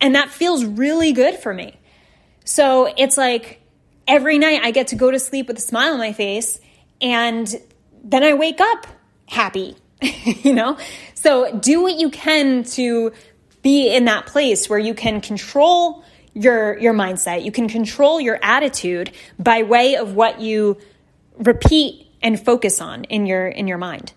And 0.00 0.14
that 0.14 0.30
feels 0.30 0.64
really 0.64 1.12
good 1.12 1.36
for 1.36 1.52
me. 1.52 1.78
So 2.44 2.92
it's 2.96 3.16
like 3.16 3.60
every 4.06 4.38
night 4.38 4.60
I 4.62 4.70
get 4.70 4.88
to 4.88 4.96
go 4.96 5.10
to 5.10 5.18
sleep 5.18 5.48
with 5.48 5.58
a 5.58 5.62
smile 5.62 5.92
on 5.92 5.98
my 5.98 6.12
face 6.12 6.60
and 7.00 7.54
then 8.02 8.24
I 8.24 8.34
wake 8.34 8.60
up 8.60 8.86
happy, 9.26 9.76
you 10.24 10.54
know? 10.54 10.78
So 11.14 11.56
do 11.58 11.82
what 11.82 11.96
you 11.96 12.10
can 12.10 12.64
to 12.64 13.12
be 13.62 13.94
in 13.94 14.06
that 14.06 14.26
place 14.26 14.68
where 14.70 14.78
you 14.78 14.94
can 14.94 15.20
control 15.20 16.04
your 16.38 16.78
your 16.78 16.94
mindset. 16.94 17.44
You 17.44 17.52
can 17.52 17.68
control 17.68 18.20
your 18.20 18.38
attitude 18.42 19.12
by 19.38 19.62
way 19.62 19.96
of 19.96 20.14
what 20.14 20.40
you 20.40 20.78
repeat 21.36 22.06
and 22.22 22.42
focus 22.42 22.80
on 22.80 23.04
in 23.04 23.26
your 23.26 23.48
in 23.48 23.68
your 23.68 23.78
mind. 23.78 24.12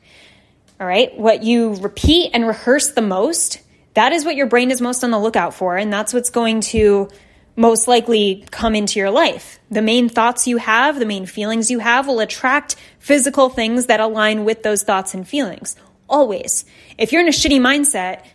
All 0.80 0.88
right? 0.88 1.16
What 1.18 1.44
you 1.44 1.76
repeat 1.76 2.32
and 2.34 2.48
rehearse 2.48 2.92
the 2.92 3.02
most, 3.02 3.60
that 3.94 4.14
is 4.14 4.26
what 4.26 4.36
your 4.36 4.48
brain 4.48 4.72
is 4.72 4.82
most 4.82 5.04
on 5.04 5.12
the 5.12 5.20
lookout 5.20 5.54
for 5.54 5.78
and 5.78 5.92
that's 5.92 6.14
what's 6.14 6.30
going 6.30 6.62
to 6.62 7.10
most 7.56 7.88
likely 7.88 8.46
come 8.50 8.76
into 8.76 9.00
your 9.00 9.12
life. 9.12 9.60
The 9.70 9.82
main 9.82 10.10
thoughts 10.10 10.48
you 10.48 10.58
have, 10.58 10.98
the 10.98 11.06
main 11.06 11.26
feelings 11.26 11.70
you 11.70 11.80
have 11.80 12.08
will 12.08 12.20
attract 12.20 12.76
physical 12.98 13.50
things 13.50 13.88
that 13.88 14.00
align 14.00 14.46
with 14.46 14.64
those 14.64 14.84
thoughts 14.84 15.14
and 15.14 15.28
feelings. 15.28 15.76
Always. 16.10 16.66
If 16.98 17.12
you're 17.12 17.22
in 17.22 17.28
a 17.28 17.32
shitty 17.32 17.60
mindset, 17.60 18.26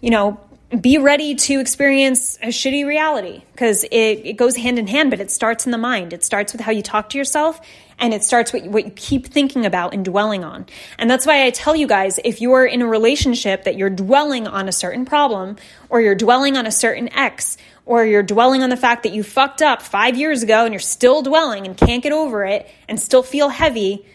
you 0.00 0.10
know, 0.10 0.38
be 0.78 0.98
ready 0.98 1.34
to 1.34 1.58
experience 1.58 2.38
a 2.42 2.48
shitty 2.48 2.86
reality 2.86 3.42
because 3.52 3.82
it, 3.84 3.90
it 4.24 4.36
goes 4.36 4.54
hand 4.54 4.78
in 4.78 4.86
hand, 4.86 5.10
but 5.10 5.18
it 5.18 5.30
starts 5.30 5.66
in 5.66 5.72
the 5.72 5.78
mind. 5.78 6.12
It 6.12 6.24
starts 6.24 6.52
with 6.52 6.60
how 6.60 6.70
you 6.70 6.82
talk 6.82 7.08
to 7.10 7.18
yourself 7.18 7.60
and 7.98 8.14
it 8.14 8.22
starts 8.22 8.52
with 8.52 8.66
what 8.66 8.84
you 8.84 8.90
keep 8.92 9.26
thinking 9.26 9.66
about 9.66 9.94
and 9.94 10.04
dwelling 10.04 10.44
on. 10.44 10.66
And 10.96 11.10
that's 11.10 11.26
why 11.26 11.44
I 11.44 11.50
tell 11.50 11.74
you 11.74 11.88
guys 11.88 12.20
if 12.24 12.40
you're 12.40 12.64
in 12.64 12.82
a 12.82 12.86
relationship 12.86 13.64
that 13.64 13.76
you're 13.76 13.90
dwelling 13.90 14.46
on 14.46 14.68
a 14.68 14.72
certain 14.72 15.04
problem 15.06 15.56
or 15.88 16.00
you're 16.00 16.14
dwelling 16.14 16.56
on 16.56 16.66
a 16.66 16.72
certain 16.72 17.12
ex 17.12 17.58
or 17.84 18.04
you're 18.04 18.22
dwelling 18.22 18.62
on 18.62 18.70
the 18.70 18.76
fact 18.76 19.02
that 19.02 19.12
you 19.12 19.24
fucked 19.24 19.62
up 19.62 19.82
five 19.82 20.16
years 20.16 20.44
ago 20.44 20.64
and 20.64 20.72
you're 20.72 20.78
still 20.78 21.22
dwelling 21.22 21.66
and 21.66 21.76
can't 21.76 22.02
get 22.02 22.12
over 22.12 22.44
it 22.44 22.70
and 22.88 23.00
still 23.00 23.24
feel 23.24 23.48
heavy, 23.48 24.06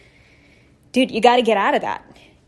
dude, 0.92 1.10
you 1.10 1.20
got 1.20 1.36
to 1.36 1.42
get 1.42 1.58
out 1.58 1.74
of 1.74 1.82
that. 1.82 2.02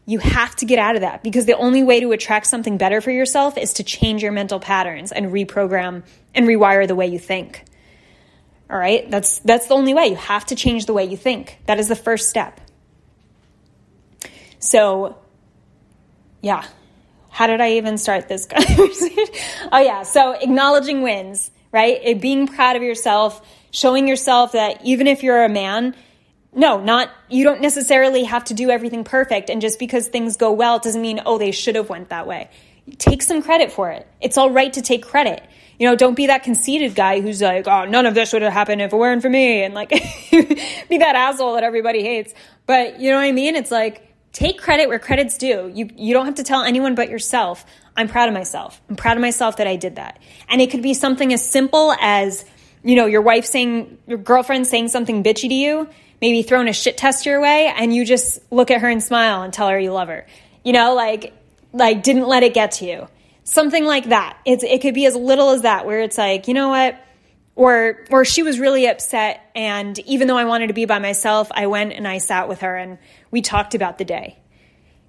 You 0.09 0.21
have 0.21 0.57
to 0.57 0.65
get 0.65 0.79
out 0.79 0.95
of 0.95 1.03
that 1.03 1.23
because 1.23 1.45
the 1.45 1.59
only 1.59 1.83
way 1.83 2.01
to 2.01 2.13
attract 2.13 2.47
something 2.47 2.79
better 2.79 3.03
for 3.03 3.11
yourself 3.11 3.59
is 3.59 3.75
to 3.75 3.83
change 3.83 4.23
your 4.23 4.33
mental 4.33 4.59
patterns 4.59 5.13
and 5.13 5.27
reprogram 5.27 6.03
and 6.35 6.47
rewire 6.47 6.89
the 6.89 6.95
way 6.95 7.09
you 7.09 7.19
think. 7.19 7.63
All 8.71 8.79
right? 8.79 9.11
That's 9.11 9.41
that's 9.41 9.67
the 9.67 9.75
only 9.75 9.93
way. 9.93 10.07
You 10.07 10.17
have 10.17 10.47
to 10.47 10.55
change 10.55 10.87
the 10.87 10.95
way 10.95 11.05
you 11.05 11.19
think. 11.19 11.59
That 11.67 11.79
is 11.79 11.89
the 11.89 11.95
first 11.95 12.31
step. 12.31 12.59
So, 14.61 15.19
yeah. 16.41 16.65
How 17.29 17.47
did 17.47 17.61
I 17.61 17.73
even 17.73 17.99
start 17.99 18.29
this 18.29 18.47
conversation? 18.51 19.27
oh 19.71 19.79
yeah, 19.79 20.05
so 20.05 20.33
acknowledging 20.33 21.03
wins, 21.03 21.51
right? 21.71 22.01
It, 22.03 22.23
being 22.23 22.49
proud 22.49 22.77
of 22.77 22.83
yourself, 22.83 23.47
showing 23.73 24.09
yourself 24.09 24.53
that 24.53 24.83
even 24.87 25.07
if 25.07 25.23
you're 25.23 25.45
a 25.45 25.51
man, 25.51 25.95
no, 26.59 26.81
not 26.81 27.11
you 27.31 27.45
don't 27.45 27.61
necessarily 27.61 28.25
have 28.25 28.45
to 28.47 28.55
do 28.55 28.69
everything 28.69 29.05
perfect 29.05 29.49
and 29.49 29.61
just 29.61 29.79
because 29.79 30.09
things 30.09 30.37
go 30.37 30.53
well 30.53 30.77
it 30.77 30.83
doesn't 30.83 31.01
mean 31.01 31.21
oh 31.25 31.39
they 31.39 31.53
should 31.53 31.77
have 31.77 31.89
went 31.89 32.09
that 32.09 32.27
way. 32.27 32.51
Take 32.99 33.23
some 33.23 33.43
credit 33.43 33.71
for 33.71 33.91
it. 33.91 34.09
It's 34.21 34.37
all 34.37 34.51
right 34.51 34.73
to 34.73 34.83
take 34.83 35.05
credit. 35.05 35.43
You 35.79 35.89
know, 35.89 35.95
don't 35.95 36.17
be 36.17 36.27
that 36.27 36.43
conceited 36.43 36.97
guy 36.97 37.21
who's 37.21 37.41
like, 37.41 37.69
"Oh, 37.69 37.85
none 37.85 38.07
of 38.07 38.15
this 38.15 38.33
would 38.33 38.43
have 38.43 38.53
happened 38.53 38.83
if 38.83 38.93
it 38.93 38.97
weren't 38.97 39.23
for 39.23 39.31
me." 39.31 39.63
And 39.63 39.73
like 39.75 39.91
be 40.31 40.99
that 40.99 41.15
asshole 41.15 41.55
that 41.55 41.63
everybody 41.63 42.03
hates. 42.03 42.35
But 42.67 42.99
you 42.99 43.11
know 43.11 43.19
what 43.19 43.25
I 43.25 43.33
mean? 43.33 43.55
It's 43.55 43.71
like 43.71 44.09
take 44.33 44.59
credit 44.59 44.89
where 44.89 44.99
credit's 44.99 45.39
due. 45.39 45.71
You 45.73 45.89
you 45.95 46.13
don't 46.13 46.27
have 46.27 46.37
to 46.37 46.43
tell 46.43 46.63
anyone 46.65 46.97
but 46.97 47.09
yourself. 47.09 47.65
I'm 47.97 48.09
proud 48.09 48.29
of 48.29 48.35
myself. 48.35 48.81
I'm 48.89 48.97
proud 48.97 49.17
of 49.17 49.21
myself 49.21 49.59
that 49.59 49.69
I 49.69 49.77
did 49.77 49.97
that. 49.97 50.19
And 50.49 50.61
it 50.61 50.71
could 50.71 50.83
be 50.83 50.95
something 50.95 51.33
as 51.33 51.49
simple 51.49 51.93
as, 52.01 52.45
you 52.83 52.97
know, 52.97 53.07
your 53.07 53.23
wife 53.23 53.45
saying 53.45 53.99
your 54.07 54.19
girlfriend 54.19 54.67
saying 54.67 54.89
something 54.89 55.23
bitchy 55.23 55.49
to 55.49 55.55
you 55.55 55.89
maybe 56.21 56.43
thrown 56.43 56.69
a 56.69 56.73
shit 56.73 56.97
test 56.97 57.27
your 57.27 57.41
way 57.41 57.67
and 57.67 57.95
you 57.95 58.05
just 58.05 58.41
look 58.51 58.71
at 58.71 58.81
her 58.81 58.89
and 58.89 59.03
smile 59.03 59.43
and 59.43 59.53
tell 59.53 59.69
her 59.69 59.79
you 59.79 59.93
love 59.93 60.09
her. 60.09 60.27
You 60.65 60.73
know, 60.73 60.95
like 60.95 61.35
like 61.73 62.03
didn't 62.03 62.27
let 62.27 62.43
it 62.43 62.55
get 62.55 62.73
to 62.73 62.87
you. 62.87 63.09
Something 63.45 63.85
like 63.85 64.09
that. 64.11 64.39
It's 64.45 64.65
it 64.65 64.83
could 64.83 64.95
be 64.95 65.07
as 65.07 65.15
little 65.15 65.51
as 65.51 65.63
that 65.63 65.87
where 65.87 66.01
it's 66.01 66.19
like, 66.19 66.49
you 66.49 66.55
know 66.55 66.69
what? 66.69 67.01
Or 67.55 68.05
or 68.11 68.25
she 68.25 68.43
was 68.43 68.59
really 68.59 68.87
upset 68.87 69.41
and 69.55 69.99
even 70.01 70.29
though 70.29 70.37
I 70.37 70.45
wanted 70.45 70.69
to 70.69 70.75
be 70.75 70.85
by 70.85 70.99
myself, 70.99 71.49
I 71.53 71.67
went 71.67 71.93
and 71.93 72.07
I 72.07 72.19
sat 72.19 72.49
with 72.49 72.61
her 72.61 72.77
and 72.77 72.99
we 73.31 73.43
talked 73.43 73.75
about 73.75 73.99
the 73.99 74.05
day. 74.05 74.39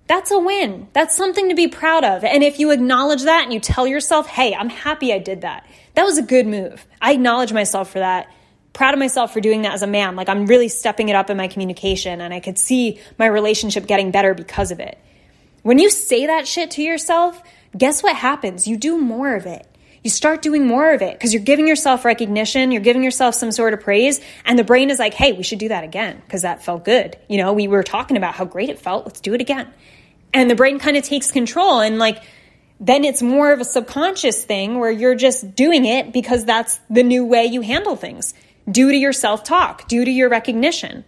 That's 0.07 0.31
a 0.31 0.39
win. 0.39 0.87
That's 0.93 1.15
something 1.15 1.49
to 1.49 1.55
be 1.55 1.67
proud 1.67 2.03
of. 2.03 2.23
And 2.23 2.43
if 2.43 2.59
you 2.59 2.71
acknowledge 2.71 3.23
that 3.23 3.43
and 3.43 3.53
you 3.53 3.59
tell 3.59 3.85
yourself, 3.85 4.25
"Hey, 4.25 4.55
I'm 4.55 4.69
happy 4.69 5.13
I 5.13 5.19
did 5.19 5.41
that." 5.41 5.67
That 5.93 6.03
was 6.03 6.17
a 6.17 6.23
good 6.23 6.47
move. 6.47 6.87
I 6.99 7.11
acknowledge 7.13 7.53
myself 7.53 7.91
for 7.91 7.99
that 7.99 8.27
proud 8.79 8.93
of 8.93 8.99
myself 8.99 9.33
for 9.33 9.41
doing 9.41 9.63
that 9.63 9.73
as 9.73 9.81
a 9.81 9.87
man. 9.87 10.15
Like 10.15 10.29
I'm 10.29 10.45
really 10.45 10.69
stepping 10.69 11.09
it 11.09 11.13
up 11.13 11.29
in 11.29 11.35
my 11.35 11.49
communication 11.49 12.21
and 12.21 12.33
I 12.33 12.39
could 12.39 12.57
see 12.57 12.97
my 13.17 13.25
relationship 13.25 13.85
getting 13.87 14.09
better 14.09 14.33
because 14.33 14.71
of 14.71 14.79
it. 14.79 14.97
When 15.63 15.79
you 15.79 15.89
say 15.89 16.27
that 16.27 16.47
shit 16.47 16.71
to 16.71 16.81
yourself, 16.81 17.43
guess 17.77 18.01
what 18.01 18.15
happens? 18.15 18.69
You 18.69 18.77
do 18.77 18.97
more 18.97 19.35
of 19.35 19.45
it. 19.45 19.67
You 20.01 20.09
start 20.09 20.41
doing 20.41 20.65
more 20.65 20.93
of 20.93 21.01
it 21.01 21.11
because 21.11 21.33
you're 21.33 21.43
giving 21.43 21.67
yourself 21.67 22.05
recognition, 22.05 22.71
you're 22.71 22.81
giving 22.81 23.03
yourself 23.03 23.35
some 23.35 23.51
sort 23.51 23.73
of 23.73 23.81
praise, 23.81 24.21
and 24.45 24.57
the 24.57 24.63
brain 24.63 24.89
is 24.91 24.97
like, 24.97 25.13
hey, 25.13 25.33
we 25.33 25.43
should 25.43 25.59
do 25.59 25.67
that 25.67 25.83
again 25.83 26.21
because 26.25 26.43
that 26.43 26.63
felt 26.63 26.85
good. 26.85 27.17
You 27.27 27.35
know, 27.35 27.51
we 27.51 27.67
were 27.67 27.83
talking 27.83 28.15
about 28.15 28.33
how 28.33 28.45
great 28.45 28.69
it 28.69 28.79
felt. 28.79 29.05
Let's 29.05 29.19
do 29.19 29.33
it 29.33 29.41
again. 29.41 29.67
And 30.33 30.49
the 30.49 30.55
brain 30.55 30.79
kind 30.79 30.95
of 30.95 31.03
takes 31.03 31.31
control 31.31 31.81
and 31.81 31.99
like, 31.99 32.23
then 32.79 33.03
it's 33.03 33.21
more 33.21 33.51
of 33.51 33.59
a 33.59 33.65
subconscious 33.65 34.45
thing 34.45 34.79
where 34.79 34.89
you're 34.89 35.15
just 35.15 35.53
doing 35.53 35.83
it 35.83 36.13
because 36.13 36.45
that's 36.45 36.79
the 36.89 37.03
new 37.03 37.25
way 37.25 37.43
you 37.43 37.59
handle 37.59 37.97
things 37.97 38.33
due 38.69 38.91
to 38.91 38.97
your 38.97 39.13
self 39.13 39.43
talk, 39.43 39.87
due 39.87 40.05
to 40.05 40.11
your 40.11 40.29
recognition, 40.29 41.03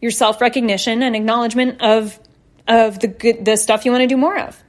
your 0.00 0.10
self 0.10 0.40
recognition 0.40 1.02
and 1.02 1.16
acknowledgement 1.16 1.80
of, 1.82 2.18
of 2.68 3.00
the 3.00 3.08
good, 3.08 3.44
the 3.44 3.56
stuff 3.56 3.84
you 3.84 3.90
want 3.90 4.02
to 4.02 4.08
do 4.08 4.16
more 4.16 4.38
of. 4.38 4.62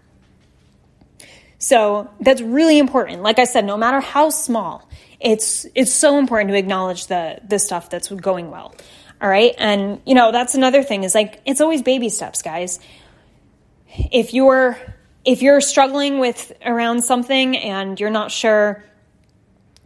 So 1.58 2.10
that's 2.20 2.42
really 2.42 2.80
important. 2.80 3.22
Like 3.22 3.38
I 3.38 3.44
said, 3.44 3.66
no 3.66 3.78
matter 3.78 4.00
how 4.00 4.32
small, 4.32 4.90
it's, 5.20 5.68
it's 5.76 5.94
so 5.94 6.18
important 6.18 6.50
to 6.50 6.58
acknowledge 6.58 7.06
the, 7.06 7.40
the 7.48 7.60
stuff 7.60 7.90
that's 7.90 8.10
going 8.10 8.50
well. 8.50 8.74
All 9.22 9.30
right. 9.30 9.54
And, 9.60 10.02
you 10.04 10.16
know, 10.16 10.32
that's 10.32 10.56
another 10.56 10.82
thing 10.82 11.04
is 11.04 11.14
like, 11.14 11.40
it's 11.46 11.62
always 11.62 11.84
baby 11.84 12.10
steps, 12.10 12.42
guys. 12.42 12.80
If 14.12 14.34
you're, 14.34 14.76
if 15.24 15.44
you're 15.44 15.62
struggling 15.62 16.18
with 16.18 16.52
around 16.66 17.04
something 17.04 17.56
and 17.56 18.00
you're 18.00 18.10
not 18.10 18.32
sure 18.32 18.84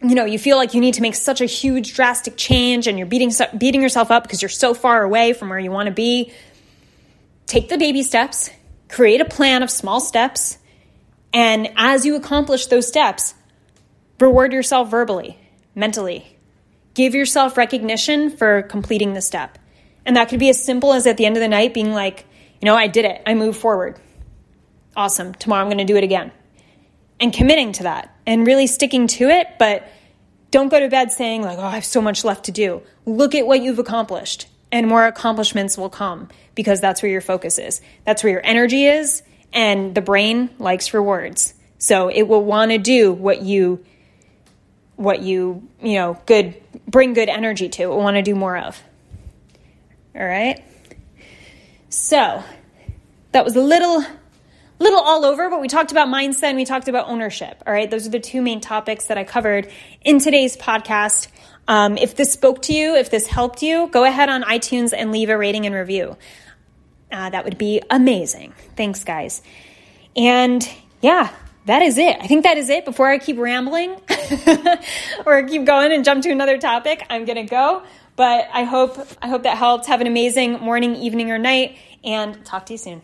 you 0.09 0.15
know, 0.15 0.25
you 0.25 0.39
feel 0.39 0.57
like 0.57 0.73
you 0.73 0.81
need 0.81 0.95
to 0.95 1.01
make 1.01 1.15
such 1.15 1.41
a 1.41 1.45
huge 1.45 1.93
drastic 1.93 2.35
change 2.37 2.87
and 2.87 2.97
you're 2.97 3.07
beating 3.07 3.31
beating 3.57 3.81
yourself 3.81 4.11
up 4.11 4.23
because 4.23 4.41
you're 4.41 4.49
so 4.49 4.73
far 4.73 5.03
away 5.03 5.33
from 5.33 5.49
where 5.49 5.59
you 5.59 5.71
want 5.71 5.87
to 5.87 5.93
be. 5.93 6.33
Take 7.45 7.69
the 7.69 7.77
baby 7.77 8.03
steps, 8.03 8.49
create 8.89 9.21
a 9.21 9.25
plan 9.25 9.63
of 9.63 9.69
small 9.69 9.99
steps, 9.99 10.57
and 11.33 11.69
as 11.75 12.05
you 12.05 12.15
accomplish 12.15 12.67
those 12.67 12.87
steps, 12.87 13.35
reward 14.19 14.53
yourself 14.53 14.89
verbally, 14.89 15.37
mentally. 15.75 16.37
Give 16.93 17.13
yourself 17.13 17.57
recognition 17.57 18.29
for 18.29 18.61
completing 18.63 19.13
the 19.13 19.21
step. 19.21 19.59
And 20.05 20.15
that 20.15 20.29
could 20.29 20.39
be 20.39 20.49
as 20.49 20.63
simple 20.63 20.93
as 20.93 21.05
at 21.05 21.17
the 21.17 21.25
end 21.25 21.35
of 21.35 21.41
the 21.41 21.49
night 21.49 21.73
being 21.73 21.91
like, 21.91 22.25
you 22.61 22.65
know, 22.65 22.75
I 22.75 22.87
did 22.87 23.05
it. 23.05 23.21
I 23.27 23.33
moved 23.33 23.59
forward. 23.59 23.99
Awesome. 24.95 25.33
Tomorrow 25.33 25.63
I'm 25.63 25.67
going 25.67 25.85
to 25.85 25.91
do 25.91 25.97
it 25.97 26.03
again. 26.05 26.31
And 27.19 27.33
committing 27.33 27.73
to 27.73 27.83
that 27.83 28.15
and 28.25 28.47
really 28.47 28.67
sticking 28.67 29.07
to 29.07 29.27
it, 29.27 29.47
but 29.59 29.87
don't 30.55 30.69
go 30.69 30.79
to 30.79 30.87
bed 30.87 31.11
saying, 31.11 31.41
like, 31.41 31.57
oh, 31.59 31.63
I 31.63 31.71
have 31.71 31.83
so 31.83 32.01
much 32.01 32.23
left 32.23 32.45
to 32.45 32.51
do. 32.53 32.81
Look 33.05 33.35
at 33.35 33.45
what 33.45 33.61
you've 33.61 33.77
accomplished, 33.77 34.47
and 34.71 34.87
more 34.87 35.05
accomplishments 35.05 35.77
will 35.77 35.89
come 35.89 36.29
because 36.55 36.79
that's 36.79 37.03
where 37.03 37.11
your 37.11 37.19
focus 37.19 37.57
is. 37.57 37.81
That's 38.05 38.23
where 38.23 38.31
your 38.31 38.45
energy 38.45 38.85
is, 38.85 39.21
and 39.51 39.93
the 39.93 39.99
brain 39.99 40.49
likes 40.57 40.93
rewards. 40.93 41.53
So 41.77 42.07
it 42.07 42.23
will 42.29 42.41
want 42.41 42.71
to 42.71 42.77
do 42.77 43.11
what 43.11 43.41
you 43.41 43.83
what 44.95 45.21
you, 45.21 45.67
you 45.81 45.95
know, 45.95 46.17
good 46.25 46.55
bring 46.87 47.13
good 47.13 47.27
energy 47.27 47.67
to. 47.67 47.83
It 47.83 47.87
will 47.87 47.97
want 47.97 48.15
to 48.15 48.21
do 48.21 48.33
more 48.33 48.57
of. 48.57 48.81
All 50.15 50.25
right? 50.25 50.63
So, 51.89 52.41
that 53.33 53.43
was 53.43 53.57
a 53.57 53.61
little 53.61 54.05
little 54.79 54.99
all 54.99 55.25
over, 55.25 55.49
but 55.49 55.61
we 55.61 55.67
talked 55.67 55.91
about 55.91 56.07
mindset 56.07 56.43
and 56.45 56.57
we 56.57 56.65
talked 56.65 56.87
about 56.87 57.07
ownership. 57.07 57.61
All 57.65 57.73
right. 57.73 57.89
Those 57.89 58.07
are 58.07 58.09
the 58.11 58.19
two 58.19 58.41
main 58.41 58.61
topics 58.61 59.07
that 59.07 59.17
I 59.17 59.23
covered 59.23 59.71
in 60.01 60.19
today's 60.19 60.57
podcast. 60.57 61.27
Um, 61.67 61.97
if 61.97 62.15
this 62.15 62.31
spoke 62.31 62.61
to 62.63 62.73
you, 62.73 62.95
if 62.95 63.09
this 63.09 63.27
helped 63.27 63.63
you, 63.63 63.87
go 63.87 64.03
ahead 64.03 64.29
on 64.29 64.43
iTunes 64.43 64.93
and 64.95 65.11
leave 65.11 65.29
a 65.29 65.37
rating 65.37 65.65
and 65.65 65.73
review. 65.73 66.17
Uh, 67.11 67.29
that 67.29 67.45
would 67.45 67.57
be 67.57 67.81
amazing. 67.89 68.53
Thanks, 68.75 69.03
guys. 69.03 69.41
And 70.15 70.67
yeah, 71.01 71.33
that 71.65 71.81
is 71.81 71.97
it. 71.97 72.17
I 72.21 72.27
think 72.27 72.43
that 72.43 72.57
is 72.57 72.69
it. 72.69 72.85
Before 72.85 73.09
I 73.09 73.17
keep 73.17 73.37
rambling 73.37 73.91
or 75.25 75.43
keep 75.43 75.65
going 75.65 75.91
and 75.91 76.03
jump 76.05 76.23
to 76.23 76.31
another 76.31 76.57
topic, 76.57 77.05
I'm 77.09 77.25
going 77.25 77.37
to 77.37 77.49
go. 77.49 77.83
But 78.15 78.47
I 78.53 78.63
hope 78.63 78.97
I 79.21 79.27
hope 79.27 79.43
that 79.43 79.57
helped. 79.57 79.87
Have 79.87 80.01
an 80.01 80.07
amazing 80.07 80.53
morning, 80.59 80.95
evening, 80.95 81.31
or 81.31 81.37
night, 81.37 81.77
and 82.03 82.45
talk 82.45 82.65
to 82.67 82.73
you 82.73 82.77
soon. 82.77 83.01